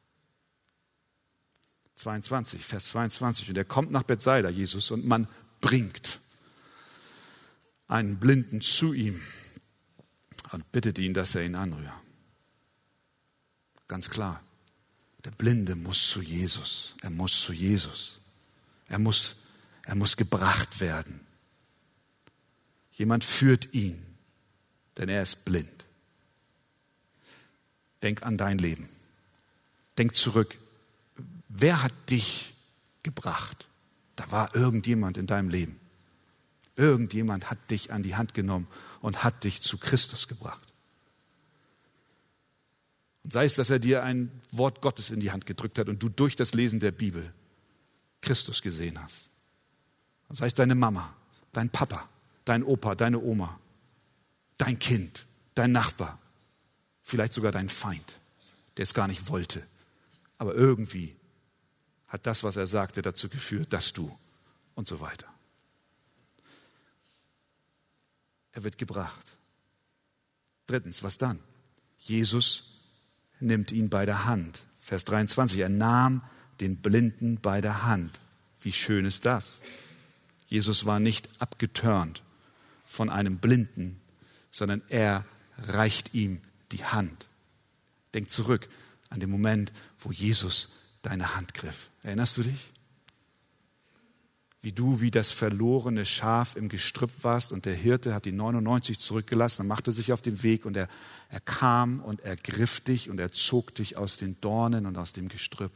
[1.97, 3.51] 22, Vers 22.
[3.51, 5.27] Und er kommt nach Bethsaida, Jesus, und man
[5.61, 6.21] bringt
[7.89, 9.21] einen Blinden zu ihm
[10.53, 11.93] und bittet ihn, dass er ihn anrührt.
[13.89, 14.43] Ganz klar,
[15.25, 16.95] der Blinde muss zu Jesus.
[17.03, 18.21] Er muss zu Jesus.
[18.87, 19.47] Er muss,
[19.85, 21.21] er muss gebracht werden.
[22.99, 24.05] Jemand führt ihn,
[24.97, 25.87] denn er ist blind.
[28.03, 28.89] Denk an dein Leben.
[29.97, 30.55] Denk zurück
[31.49, 32.55] Wer hat dich
[33.03, 33.69] gebracht?
[34.17, 35.79] Da war irgendjemand in deinem Leben.
[36.77, 38.69] Irgendjemand hat dich an die Hand genommen
[39.01, 40.73] und hat dich zu Christus gebracht.
[43.25, 46.03] Und sei es, dass er dir ein Wort Gottes in die Hand gedrückt hat und
[46.03, 47.33] du durch das Lesen der Bibel
[48.21, 49.31] Christus gesehen hast.
[50.31, 51.15] Sei es deine Mama,
[51.53, 52.09] dein Papa,
[52.49, 53.59] dein Opa, deine Oma,
[54.57, 56.19] dein Kind, dein Nachbar,
[57.03, 58.19] vielleicht sogar dein Feind,
[58.77, 59.63] der es gar nicht wollte,
[60.39, 61.15] aber irgendwie
[62.09, 64.17] hat das, was er sagte, dazu geführt, dass du
[64.75, 65.27] und so weiter.
[68.53, 69.27] Er wird gebracht.
[70.67, 71.39] Drittens, was dann?
[71.99, 72.79] Jesus
[73.41, 74.65] nimmt ihn bei der Hand.
[74.81, 76.23] Vers 23, er nahm
[76.61, 78.21] den Blinden bei der Hand.
[78.61, 79.63] Wie schön ist das?
[80.47, 82.23] Jesus war nicht abgetörnt
[82.89, 84.01] von einem Blinden,
[84.51, 85.27] sondern er
[85.59, 86.41] reicht ihm
[86.73, 87.29] die Hand.
[88.15, 88.67] Denk zurück
[89.11, 90.71] an den Moment, wo Jesus
[91.03, 91.91] deine Hand griff.
[92.03, 92.71] Erinnerst du dich?
[94.63, 98.99] Wie du wie das verlorene Schaf im Gestrüpp warst und der Hirte hat die 99
[98.99, 100.89] zurückgelassen und machte sich auf den Weg und er,
[101.29, 105.13] er kam und er griff dich und er zog dich aus den Dornen und aus
[105.13, 105.73] dem Gestrüpp.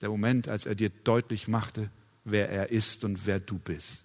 [0.00, 1.90] Der Moment, als er dir deutlich machte,
[2.24, 4.04] wer er ist und wer du bist.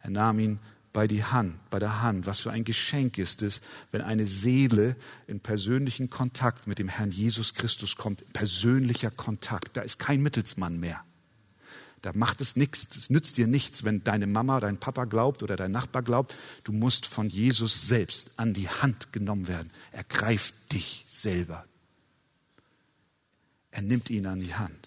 [0.00, 0.60] Er nahm ihn
[0.96, 2.26] bei die Hand, bei der Hand.
[2.26, 3.60] Was für ein Geschenk ist es,
[3.92, 8.32] wenn eine Seele in persönlichen Kontakt mit dem Herrn Jesus Christus kommt.
[8.32, 9.76] Persönlicher Kontakt.
[9.76, 11.04] Da ist kein Mittelsmann mehr.
[12.00, 12.96] Da macht es nichts.
[12.96, 16.34] Es nützt dir nichts, wenn deine Mama, dein Papa glaubt oder dein Nachbar glaubt.
[16.64, 19.70] Du musst von Jesus selbst an die Hand genommen werden.
[19.92, 21.66] Er greift dich selber.
[23.70, 24.85] Er nimmt ihn an die Hand.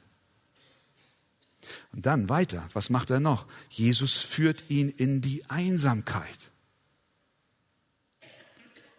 [1.92, 3.46] Und dann weiter, was macht er noch?
[3.70, 6.52] Jesus führt ihn in die Einsamkeit.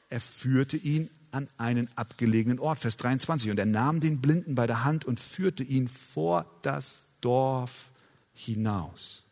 [0.09, 3.51] Er führte ihn an einen abgelegenen Ort, Vers 23.
[3.51, 7.91] Und er nahm den Blinden bei der Hand und führte ihn vor das Dorf
[8.35, 9.25] hinaus.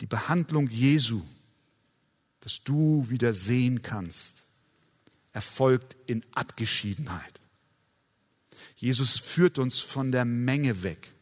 [0.00, 1.22] Die Behandlung Jesu,
[2.40, 4.42] dass du wieder sehen kannst,
[5.32, 7.40] erfolgt in Abgeschiedenheit.
[8.76, 11.12] Jesus führt uns von der Menge weg.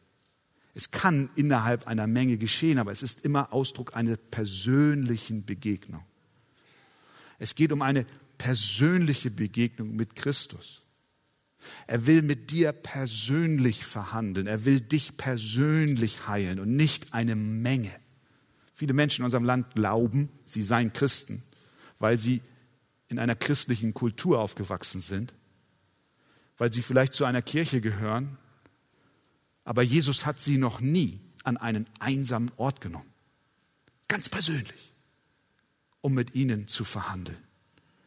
[0.74, 6.04] Es kann innerhalb einer Menge geschehen, aber es ist immer Ausdruck einer persönlichen Begegnung.
[7.38, 8.04] Es geht um eine
[8.38, 10.82] persönliche Begegnung mit Christus.
[11.86, 14.48] Er will mit dir persönlich verhandeln.
[14.48, 17.92] Er will dich persönlich heilen und nicht eine Menge.
[18.74, 21.42] Viele Menschen in unserem Land glauben, sie seien Christen,
[22.00, 22.42] weil sie
[23.08, 25.32] in einer christlichen Kultur aufgewachsen sind,
[26.58, 28.38] weil sie vielleicht zu einer Kirche gehören,
[29.64, 33.10] aber Jesus hat sie noch nie an einen einsamen Ort genommen,
[34.08, 34.92] ganz persönlich,
[36.00, 37.38] um mit ihnen zu verhandeln.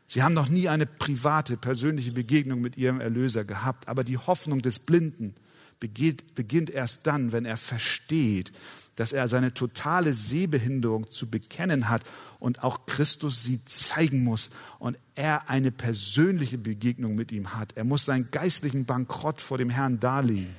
[0.06, 4.62] Sie haben noch nie eine private, persönliche Begegnung mit ihrem Erlöser gehabt, aber die Hoffnung
[4.62, 5.36] des Blinden
[5.80, 8.52] beginnt, erst dann, wenn er versteht,
[8.98, 12.02] dass er seine totale Sehbehinderung zu bekennen hat
[12.40, 17.78] und auch Christus sie zeigen muss und er eine persönliche Begegnung mit ihm hat.
[17.78, 20.54] Er muss seinen geistlichen Bankrott vor dem Herrn darlegen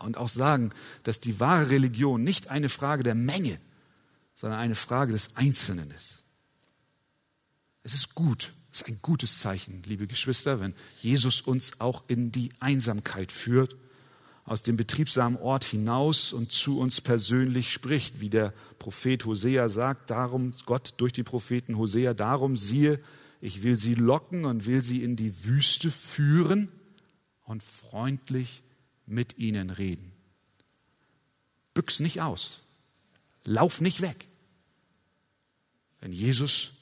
[0.00, 0.70] und auch sagen,
[1.04, 3.58] dass die wahre Religion nicht eine Frage der Menge,
[4.34, 6.24] sondern eine Frage des Einzelnen ist.
[7.84, 12.32] Es ist gut, es ist ein gutes Zeichen, liebe Geschwister, wenn Jesus uns auch in
[12.32, 13.76] die Einsamkeit führt,
[14.44, 20.10] aus dem betriebsamen Ort hinaus und zu uns persönlich spricht, wie der Prophet Hosea sagt,
[20.10, 23.00] darum Gott durch die Propheten Hosea, darum siehe,
[23.40, 26.68] ich will sie locken und will sie in die Wüste führen
[27.44, 28.62] und freundlich
[29.06, 30.12] mit ihnen reden.
[31.72, 32.62] Büchs nicht aus,
[33.44, 34.28] lauf nicht weg.
[36.00, 36.76] Wenn Jesus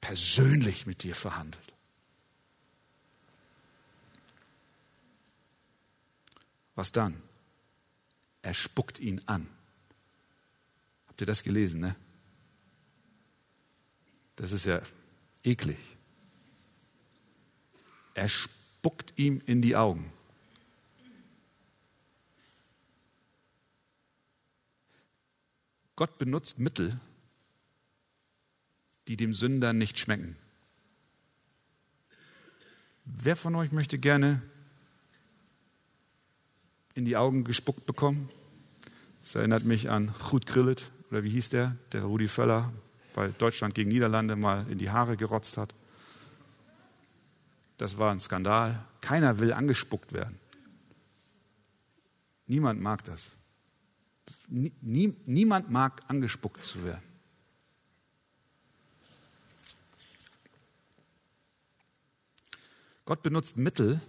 [0.00, 1.75] persönlich mit dir verhandelt.
[6.76, 7.20] Was dann?
[8.42, 9.48] Er spuckt ihn an.
[11.08, 11.96] Habt ihr das gelesen, ne?
[14.36, 14.80] Das ist ja
[15.42, 15.78] eklig.
[18.14, 20.12] Er spuckt ihm in die Augen.
[25.96, 27.00] Gott benutzt Mittel,
[29.08, 30.36] die dem Sünder nicht schmecken.
[33.06, 34.42] Wer von euch möchte gerne
[36.96, 38.28] in die Augen gespuckt bekommen?
[39.22, 42.72] Das erinnert mich an Chut Grillet, oder wie hieß der, der Rudi Völler
[43.14, 45.72] bei Deutschland gegen Niederlande mal in die Haare gerotzt hat.
[47.76, 48.82] Das war ein Skandal.
[49.00, 50.38] Keiner will angespuckt werden.
[52.46, 53.32] Niemand mag das.
[54.48, 57.02] Nie, niemand mag angespuckt zu werden.
[63.04, 64.00] Gott benutzt Mittel,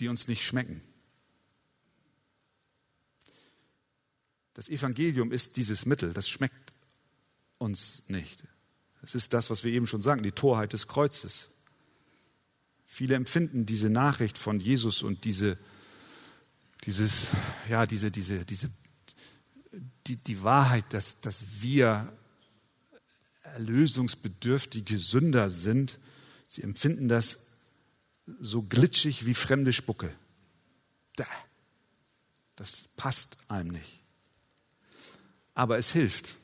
[0.00, 0.80] die uns nicht schmecken.
[4.54, 6.72] Das Evangelium ist dieses Mittel, das schmeckt
[7.58, 8.44] uns nicht.
[9.02, 11.48] Es ist das, was wir eben schon sagen, die Torheit des Kreuzes.
[12.86, 15.58] Viele empfinden diese Nachricht von Jesus und diese,
[16.84, 17.28] dieses,
[17.68, 18.70] ja, diese, diese, diese,
[20.06, 22.12] die, die Wahrheit, dass, dass wir
[23.42, 25.98] erlösungsbedürftige Sünder sind.
[26.46, 27.48] Sie empfinden das
[28.40, 30.12] so glitschig wie fremde Spucke.
[32.56, 34.01] Das passt einem nicht.
[35.54, 36.36] Aber es hilft.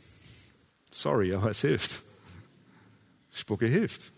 [0.91, 2.03] Sorry, aber es hilft.
[3.31, 4.13] Spucke hilft.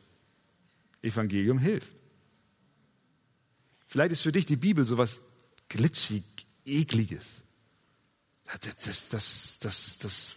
[1.03, 1.89] Evangelium hilft.
[3.87, 5.21] Vielleicht ist für dich die Bibel so was
[5.69, 6.23] glitschig,
[6.65, 7.43] ekliges.
[8.61, 10.37] Das, das, das, das,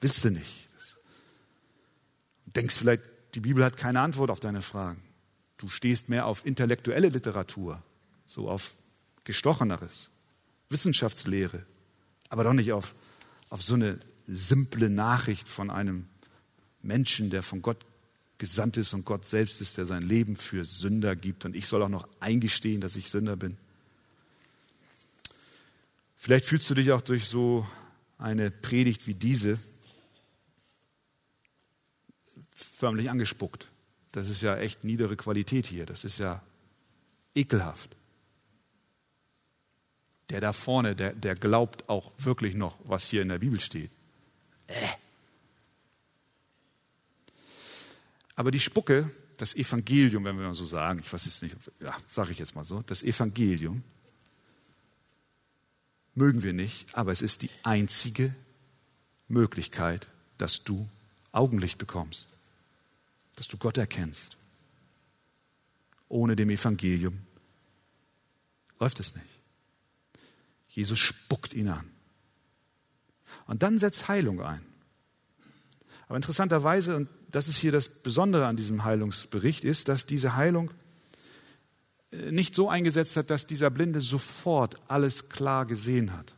[0.00, 0.68] willst du nicht.
[2.46, 3.02] Du denkst vielleicht,
[3.34, 5.02] die Bibel hat keine Antwort auf deine Fragen.
[5.56, 7.82] Du stehst mehr auf intellektuelle Literatur,
[8.24, 8.74] so auf
[9.24, 10.10] Gestocheneres,
[10.70, 11.66] Wissenschaftslehre,
[12.28, 12.94] aber doch nicht auf,
[13.50, 16.06] auf so eine simple Nachricht von einem
[16.82, 17.84] Menschen, der von Gott
[18.38, 21.44] gesandt ist und Gott selbst ist, der sein Leben für Sünder gibt.
[21.44, 23.56] Und ich soll auch noch eingestehen, dass ich Sünder bin.
[26.16, 27.66] Vielleicht fühlst du dich auch durch so
[28.16, 29.58] eine Predigt wie diese
[32.54, 33.68] förmlich angespuckt.
[34.12, 35.86] Das ist ja echt niedere Qualität hier.
[35.86, 36.42] Das ist ja
[37.34, 37.97] ekelhaft.
[40.30, 43.90] Der da vorne, der, der glaubt auch wirklich noch, was hier in der Bibel steht.
[44.66, 44.74] Äh.
[48.36, 51.96] Aber die Spucke, das Evangelium, wenn wir mal so sagen, ich weiß es nicht, ja,
[52.08, 53.82] sage ich jetzt mal so, das Evangelium
[56.14, 58.34] mögen wir nicht, aber es ist die einzige
[59.28, 60.88] Möglichkeit, dass du
[61.32, 62.28] Augenlicht bekommst,
[63.36, 64.36] dass du Gott erkennst.
[66.08, 67.18] Ohne dem Evangelium
[68.80, 69.37] läuft es nicht.
[70.68, 71.90] Jesus spuckt ihn an.
[73.46, 74.64] Und dann setzt Heilung ein.
[76.06, 80.70] Aber interessanterweise, und das ist hier das Besondere an diesem Heilungsbericht, ist, dass diese Heilung
[82.10, 86.34] äh, nicht so eingesetzt hat, dass dieser Blinde sofort alles klar gesehen hat.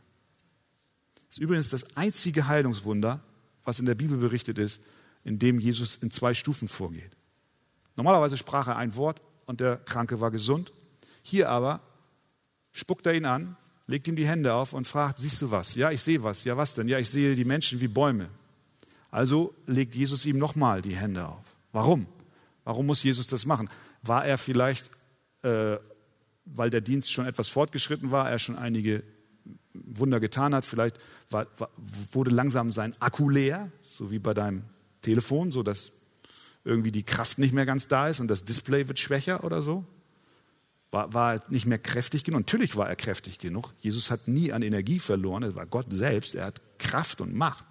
[1.27, 3.21] Das ist übrigens das einzige Heilungswunder,
[3.63, 4.81] was in der Bibel berichtet ist,
[5.23, 7.11] in dem Jesus in zwei Stufen vorgeht.
[7.95, 10.73] Normalerweise sprach er ein Wort und der Kranke war gesund.
[11.21, 11.81] Hier aber
[12.73, 13.55] spuckt er ihn an,
[13.87, 15.75] legt ihm die Hände auf und fragt, siehst du was?
[15.75, 16.43] Ja, ich sehe was.
[16.43, 16.87] Ja, was denn?
[16.87, 18.29] Ja, ich sehe die Menschen wie Bäume.
[19.09, 21.43] Also legt Jesus ihm nochmal die Hände auf.
[21.71, 22.05] Warum?
[22.63, 23.69] Warum muss Jesus das machen?
[24.01, 24.89] War er vielleicht,
[25.43, 25.77] äh,
[26.45, 29.03] weil der Dienst schon etwas fortgeschritten war, er schon einige
[29.73, 30.97] Wunder getan hat, vielleicht
[31.29, 31.69] war, war,
[32.11, 34.63] wurde langsam sein Akku leer, so wie bei deinem
[35.01, 35.91] Telefon, so dass
[36.63, 39.85] irgendwie die Kraft nicht mehr ganz da ist und das Display wird schwächer oder so?
[40.91, 42.41] War, war er nicht mehr kräftig genug?
[42.41, 43.73] Natürlich war er kräftig genug.
[43.79, 45.43] Jesus hat nie an Energie verloren.
[45.43, 46.35] Es war Gott selbst.
[46.35, 47.65] Er hat Kraft und Macht.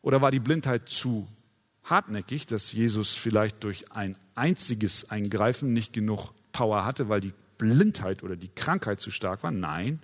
[0.00, 1.28] Oder war die Blindheit zu
[1.84, 8.22] hartnäckig, dass Jesus vielleicht durch ein einziges Eingreifen nicht genug Power hatte, weil die Blindheit
[8.22, 9.50] oder die Krankheit zu stark war?
[9.50, 10.00] Nein.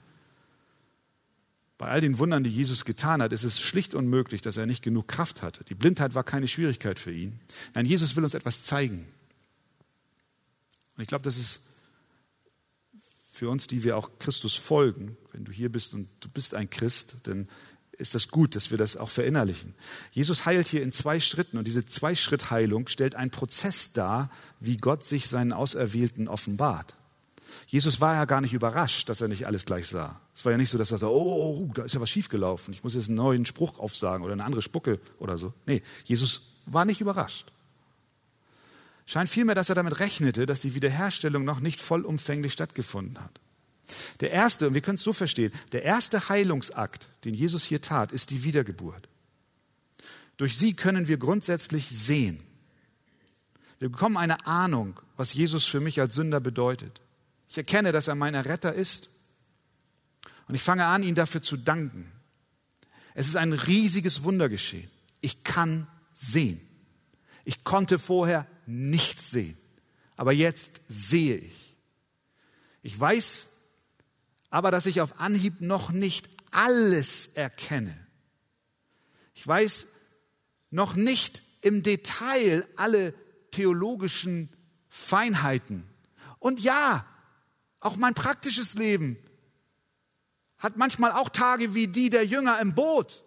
[1.76, 4.82] Bei all den Wundern, die Jesus getan hat, ist es schlicht unmöglich, dass er nicht
[4.82, 5.62] genug Kraft hatte.
[5.62, 7.38] Die Blindheit war keine Schwierigkeit für ihn.
[7.74, 9.06] Nein, Jesus will uns etwas zeigen.
[10.98, 11.60] Und ich glaube, das ist
[13.30, 16.68] für uns, die wir auch Christus folgen, wenn du hier bist und du bist ein
[16.68, 17.48] Christ, dann
[17.92, 19.74] ist das gut, dass wir das auch verinnerlichen.
[20.10, 24.28] Jesus heilt hier in zwei Schritten und diese Zwei-Schritt-Heilung stellt einen Prozess dar,
[24.58, 26.96] wie Gott sich seinen Auserwählten offenbart.
[27.68, 30.20] Jesus war ja gar nicht überrascht, dass er nicht alles gleich sah.
[30.34, 32.82] Es war ja nicht so, dass er sagte, oh, da ist ja was schiefgelaufen, ich
[32.82, 35.54] muss jetzt einen neuen Spruch aufsagen oder eine andere Spucke oder so.
[35.64, 37.52] Nee, Jesus war nicht überrascht
[39.08, 43.40] scheint vielmehr, dass er damit rechnete, dass die Wiederherstellung noch nicht vollumfänglich stattgefunden hat.
[44.20, 48.12] Der erste, und wir können es so verstehen, der erste Heilungsakt, den Jesus hier tat,
[48.12, 49.08] ist die Wiedergeburt.
[50.36, 52.38] Durch sie können wir grundsätzlich sehen.
[53.78, 57.00] Wir bekommen eine Ahnung, was Jesus für mich als Sünder bedeutet.
[57.48, 59.08] Ich erkenne, dass er mein Erretter ist
[60.48, 62.12] und ich fange an, ihn dafür zu danken.
[63.14, 64.90] Es ist ein riesiges Wunder geschehen.
[65.22, 66.60] Ich kann sehen.
[67.46, 69.56] Ich konnte vorher nichts sehen.
[70.16, 71.76] Aber jetzt sehe ich.
[72.82, 73.48] Ich weiß
[74.50, 77.96] aber, dass ich auf Anhieb noch nicht alles erkenne.
[79.34, 79.86] Ich weiß
[80.70, 83.14] noch nicht im Detail alle
[83.52, 84.48] theologischen
[84.88, 85.88] Feinheiten.
[86.38, 87.06] Und ja,
[87.80, 89.16] auch mein praktisches Leben
[90.58, 93.24] hat manchmal auch Tage wie die der Jünger im Boot.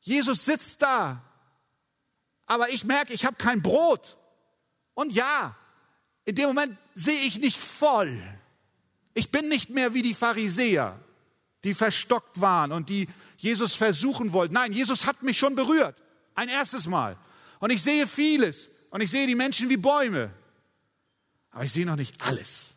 [0.00, 1.22] Jesus sitzt da
[2.50, 4.16] aber ich merke, ich habe kein Brot.
[4.94, 5.56] Und ja,
[6.24, 8.20] in dem Moment sehe ich nicht voll.
[9.14, 10.98] Ich bin nicht mehr wie die Pharisäer,
[11.62, 14.54] die verstockt waren und die Jesus versuchen wollten.
[14.54, 16.02] Nein, Jesus hat mich schon berührt.
[16.34, 17.16] Ein erstes Mal.
[17.60, 18.68] Und ich sehe vieles.
[18.90, 20.32] Und ich sehe die Menschen wie Bäume.
[21.52, 22.74] Aber ich sehe noch nicht alles.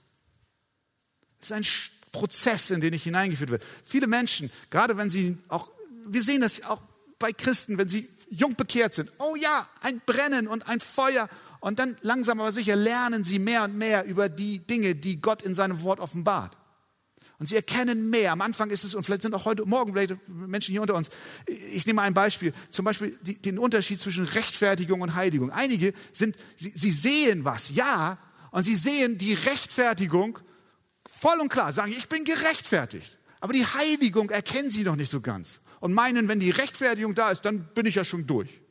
[1.41, 1.65] Es ist ein
[2.11, 3.65] Prozess, in den ich hineingeführt werde.
[3.83, 5.71] Viele Menschen, gerade wenn sie auch,
[6.05, 6.79] wir sehen das auch
[7.17, 9.11] bei Christen, wenn sie jung bekehrt sind.
[9.19, 11.29] Oh ja, ein Brennen und ein Feuer.
[11.59, 15.41] Und dann langsam aber sicher lernen sie mehr und mehr über die Dinge, die Gott
[15.41, 16.57] in seinem Wort offenbart.
[17.39, 18.31] Und sie erkennen mehr.
[18.31, 19.93] Am Anfang ist es, und vielleicht sind auch heute Morgen
[20.27, 21.09] Menschen hier unter uns.
[21.45, 22.53] Ich nehme ein Beispiel.
[22.69, 25.51] Zum Beispiel die, den Unterschied zwischen Rechtfertigung und Heiligung.
[25.51, 28.17] Einige sind, sie, sie sehen was, ja,
[28.51, 30.39] und sie sehen die Rechtfertigung
[31.05, 33.17] voll und klar, sagen, ich bin gerechtfertigt.
[33.39, 37.29] Aber die Heiligung erkennen sie noch nicht so ganz und meinen, wenn die Rechtfertigung da
[37.29, 38.61] ist, dann bin ich ja schon durch.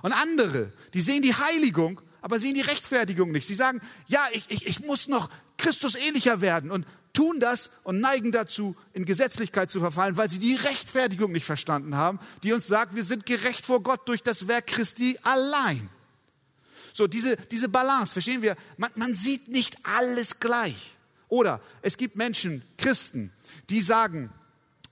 [0.00, 3.46] Und andere, die sehen die Heiligung, aber sehen die Rechtfertigung nicht.
[3.46, 8.00] Sie sagen, ja, ich, ich, ich muss noch Christus ähnlicher werden und tun das und
[8.00, 12.66] neigen dazu, in Gesetzlichkeit zu verfallen, weil sie die Rechtfertigung nicht verstanden haben, die uns
[12.66, 15.90] sagt, wir sind gerecht vor Gott durch das Werk Christi allein.
[16.94, 20.96] So, diese, diese Balance, verstehen wir, man, man sieht nicht alles gleich.
[21.28, 23.30] Oder es gibt Menschen, Christen,
[23.68, 24.32] die sagen,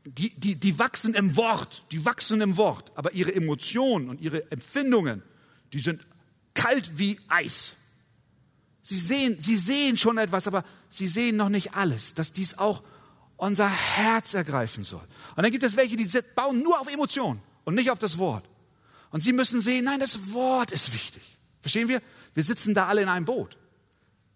[0.04, 4.50] die, die, die wachsen im Wort, die wachsen im Wort, aber ihre Emotionen und ihre
[4.50, 5.22] Empfindungen,
[5.72, 6.02] die sind
[6.54, 7.72] kalt wie Eis.
[8.82, 12.82] Sie sehen, sie sehen schon etwas, aber sie sehen noch nicht alles, dass dies auch
[13.36, 15.02] unser Herz ergreifen soll.
[15.36, 18.44] Und dann gibt es welche, die bauen nur auf Emotionen und nicht auf das Wort.
[19.10, 21.22] Und sie müssen sehen, nein, das Wort ist wichtig.
[21.60, 22.02] Verstehen wir?
[22.34, 23.56] Wir sitzen da alle in einem Boot.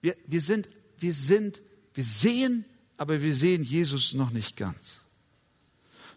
[0.01, 1.61] Wir, wir, sind, wir sind,
[1.95, 2.65] wir sehen,
[2.97, 5.01] aber wir sehen Jesus noch nicht ganz.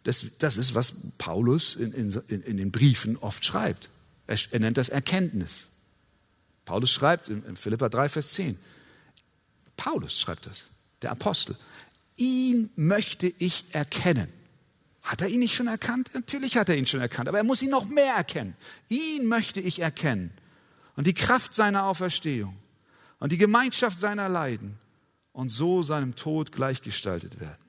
[0.03, 3.89] Das, das ist, was Paulus in, in, in den Briefen oft schreibt.
[4.27, 5.69] Er, er, nennt das Erkenntnis.
[6.65, 8.57] Paulus schreibt in, in Philippa 3, Vers 10.
[9.75, 10.65] Paulus schreibt das,
[11.01, 11.55] der Apostel.
[12.15, 14.27] Ihn möchte ich erkennen.
[15.03, 16.11] Hat er ihn nicht schon erkannt?
[16.13, 18.55] Natürlich hat er ihn schon erkannt, aber er muss ihn noch mehr erkennen.
[18.89, 20.31] Ihn möchte ich erkennen.
[20.95, 22.55] Und die Kraft seiner Auferstehung
[23.19, 24.77] und die Gemeinschaft seiner Leiden
[25.31, 27.68] und so seinem Tod gleichgestaltet werden.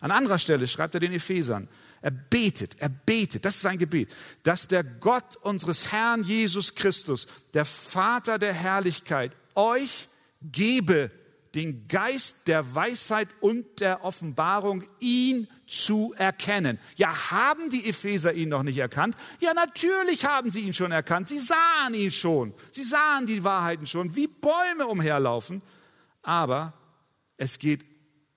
[0.00, 1.68] An anderer Stelle schreibt er den Ephesern,
[2.00, 7.26] er betet, er betet, das ist sein Gebet, dass der Gott unseres Herrn Jesus Christus,
[7.54, 10.08] der Vater der Herrlichkeit, euch
[10.40, 11.10] gebe
[11.54, 16.78] den Geist der Weisheit und der Offenbarung, ihn zu erkennen.
[16.96, 19.16] Ja, haben die Epheser ihn noch nicht erkannt?
[19.40, 21.26] Ja, natürlich haben sie ihn schon erkannt.
[21.26, 22.54] Sie sahen ihn schon.
[22.70, 25.62] Sie sahen die Wahrheiten schon, wie Bäume umherlaufen.
[26.22, 26.74] Aber
[27.38, 27.80] es geht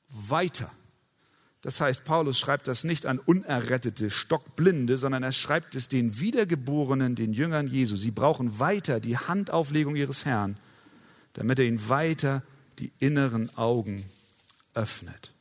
[0.10, 0.72] weiter.
[1.62, 7.14] Das heißt, Paulus schreibt das nicht an unerrettete, stockblinde, sondern er schreibt es den Wiedergeborenen,
[7.16, 7.98] den Jüngern Jesu.
[7.98, 10.58] Sie brauchen weiter die Handauflegung ihres Herrn,
[11.34, 12.42] damit er ihnen weiter
[12.80, 14.06] die inneren Augen
[14.74, 15.32] öffnet.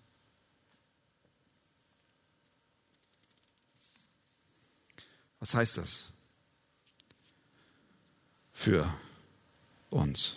[5.39, 6.11] Was heißt das
[8.53, 8.87] für
[9.89, 10.37] uns?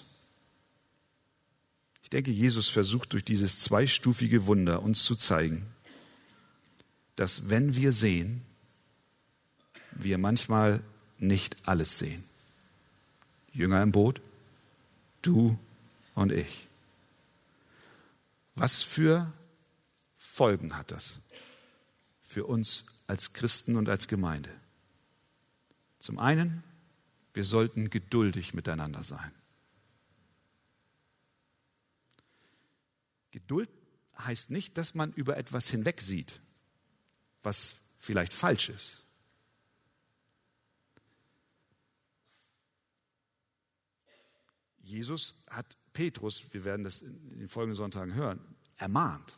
[2.03, 5.72] Ich denke, Jesus versucht durch dieses zweistufige Wunder uns zu zeigen,
[7.15, 8.43] dass wenn wir sehen,
[9.91, 10.83] wir manchmal
[11.19, 12.23] nicht alles sehen.
[13.53, 14.21] Jünger im Boot,
[15.21, 15.57] du
[16.15, 16.67] und ich.
[18.55, 19.31] Was für
[20.17, 21.19] Folgen hat das
[22.21, 24.49] für uns als Christen und als Gemeinde?
[25.99, 26.63] Zum einen,
[27.33, 29.31] wir sollten geduldig miteinander sein.
[33.31, 33.69] Geduld
[34.19, 36.39] heißt nicht, dass man über etwas hinwegsieht,
[37.43, 39.03] was vielleicht falsch ist.
[44.83, 48.39] Jesus hat Petrus, wir werden das in den folgenden Sonntagen hören,
[48.77, 49.37] ermahnt.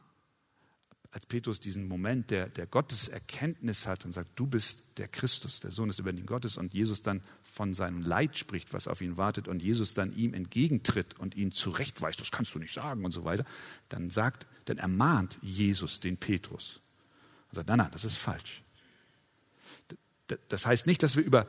[1.12, 5.72] Als Petrus diesen Moment der, der Gotteserkenntnis hat und sagt, du bist der Christus, der
[5.72, 9.48] Sohn des Überlebenden Gottes, und Jesus dann von seinem Leid spricht, was auf ihn wartet,
[9.48, 13.24] und Jesus dann ihm entgegentritt und ihn zurechtweist, das kannst du nicht sagen und so
[13.24, 13.46] weiter,
[13.88, 16.82] dann sagt, dann ermahnt Jesus den Petrus
[17.56, 18.62] und sagt, nein, nein, das ist falsch.
[20.50, 21.48] Das heißt nicht, dass wir über,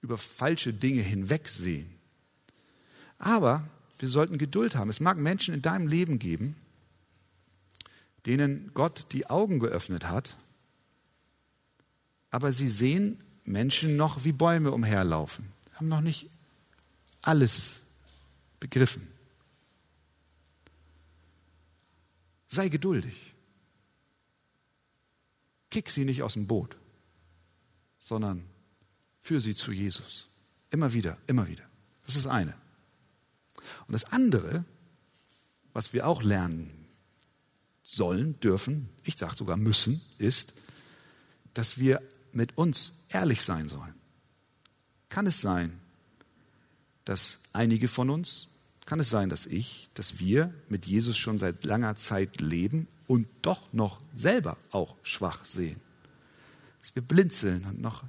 [0.00, 1.88] über falsche Dinge hinwegsehen.
[3.18, 3.68] Aber
[3.98, 4.90] wir sollten Geduld haben.
[4.90, 6.56] Es mag Menschen in deinem Leben geben,
[8.26, 10.36] denen Gott die Augen geöffnet hat,
[12.30, 16.28] aber sie sehen Menschen noch wie Bäume umherlaufen, haben noch nicht
[17.22, 17.80] alles
[18.58, 19.06] begriffen.
[22.46, 23.29] Sei geduldig.
[25.70, 26.76] Kick sie nicht aus dem Boot,
[27.98, 28.44] sondern
[29.20, 30.28] führe sie zu Jesus.
[30.70, 31.64] Immer wieder, immer wieder.
[32.04, 32.54] Das ist das eine.
[33.86, 34.64] Und das andere,
[35.72, 36.70] was wir auch lernen
[37.82, 40.54] sollen, dürfen, ich sage sogar müssen, ist,
[41.54, 42.00] dass wir
[42.32, 43.94] mit uns ehrlich sein sollen.
[45.08, 45.78] Kann es sein,
[47.04, 48.48] dass einige von uns,
[48.86, 53.26] kann es sein, dass ich, dass wir mit Jesus schon seit langer Zeit leben und
[53.42, 55.80] doch noch selber auch schwach sehen?
[56.78, 58.04] Dass wir blinzeln und noch,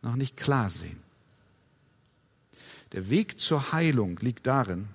[0.00, 0.98] noch nicht klar sehen.
[2.92, 4.88] Der Weg zur Heilung liegt darin,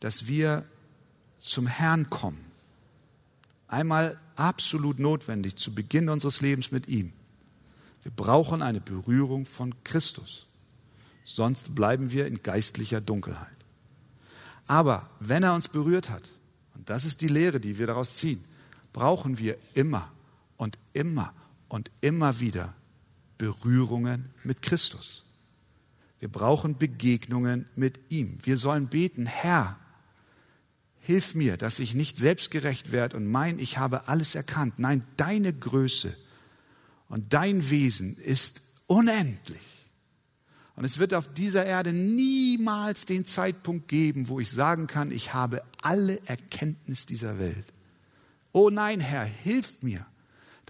[0.00, 0.64] dass wir
[1.38, 2.44] zum Herrn kommen.
[3.68, 7.12] Einmal absolut notwendig zu Beginn unseres Lebens mit ihm.
[8.02, 10.46] Wir brauchen eine Berührung von Christus.
[11.22, 13.46] Sonst bleiben wir in geistlicher Dunkelheit.
[14.66, 16.28] Aber wenn er uns berührt hat,
[16.80, 18.42] und das ist die Lehre, die wir daraus ziehen,
[18.94, 20.10] brauchen wir immer
[20.56, 21.34] und immer
[21.68, 22.72] und immer wieder
[23.36, 25.24] Berührungen mit Christus.
[26.20, 28.38] Wir brauchen Begegnungen mit ihm.
[28.44, 29.78] Wir sollen beten, Herr,
[31.00, 34.78] hilf mir, dass ich nicht selbstgerecht werde und mein, ich habe alles erkannt.
[34.78, 36.16] Nein, deine Größe
[37.10, 39.79] und dein Wesen ist unendlich.
[40.80, 45.34] Und es wird auf dieser Erde niemals den Zeitpunkt geben, wo ich sagen kann, ich
[45.34, 47.66] habe alle Erkenntnis dieser Welt.
[48.52, 50.06] Oh nein, Herr, hilf mir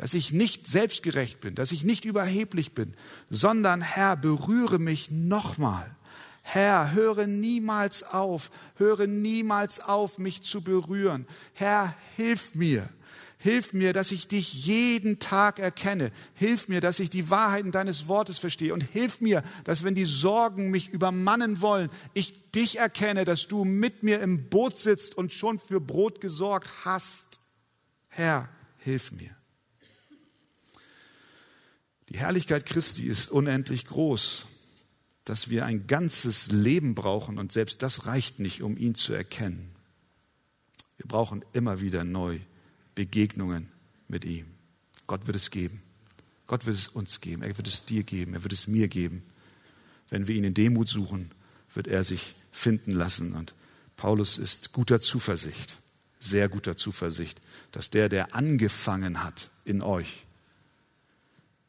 [0.01, 2.95] dass ich nicht selbstgerecht bin, dass ich nicht überheblich bin,
[3.29, 5.95] sondern Herr, berühre mich nochmal.
[6.41, 11.27] Herr, höre niemals auf, höre niemals auf, mich zu berühren.
[11.53, 12.89] Herr, hilf mir.
[13.43, 16.13] Hilf mir, dass ich dich jeden Tag erkenne.
[16.35, 18.75] Hilf mir, dass ich die Wahrheiten deines Wortes verstehe.
[18.75, 23.65] Und hilf mir, dass wenn die Sorgen mich übermannen wollen, ich dich erkenne, dass du
[23.65, 27.41] mit mir im Boot sitzt und schon für Brot gesorgt hast.
[28.09, 29.35] Herr, hilf mir.
[32.11, 34.49] Die Herrlichkeit Christi ist unendlich groß,
[35.25, 39.75] dass wir ein ganzes Leben brauchen und selbst das reicht nicht, um ihn zu erkennen.
[40.99, 42.41] Wir brauchen immer wieder neu
[42.95, 43.69] Begegnungen
[44.09, 44.47] mit ihm.
[45.07, 45.83] Gott wird es geben.
[46.47, 47.43] Gott wird es uns geben.
[47.43, 48.35] Er wird es dir geben.
[48.35, 49.23] Er wird es mir geben.
[50.09, 51.31] Wenn wir ihn in Demut suchen,
[51.75, 53.35] wird er sich finden lassen.
[53.35, 53.55] Und
[53.97, 55.77] Paulus ist guter Zuversicht,
[56.19, 60.25] sehr guter Zuversicht, dass der, der angefangen hat in euch,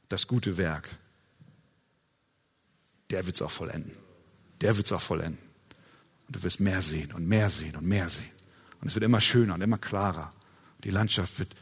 [0.09, 0.97] das gute Werk,
[3.11, 3.93] der wird es auch vollenden.
[4.61, 5.43] Der wird es auch vollenden.
[6.27, 8.31] Und du wirst mehr sehen und mehr sehen und mehr sehen.
[8.79, 10.33] Und es wird immer schöner und immer klarer.
[10.83, 11.53] Die Landschaft wird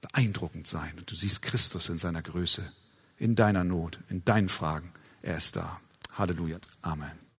[0.00, 2.70] beeindruckend sein und du siehst Christus in seiner Größe,
[3.16, 4.92] in deiner Not, in deinen Fragen.
[5.22, 5.80] Er ist da.
[6.12, 6.58] Halleluja.
[6.82, 7.27] Amen.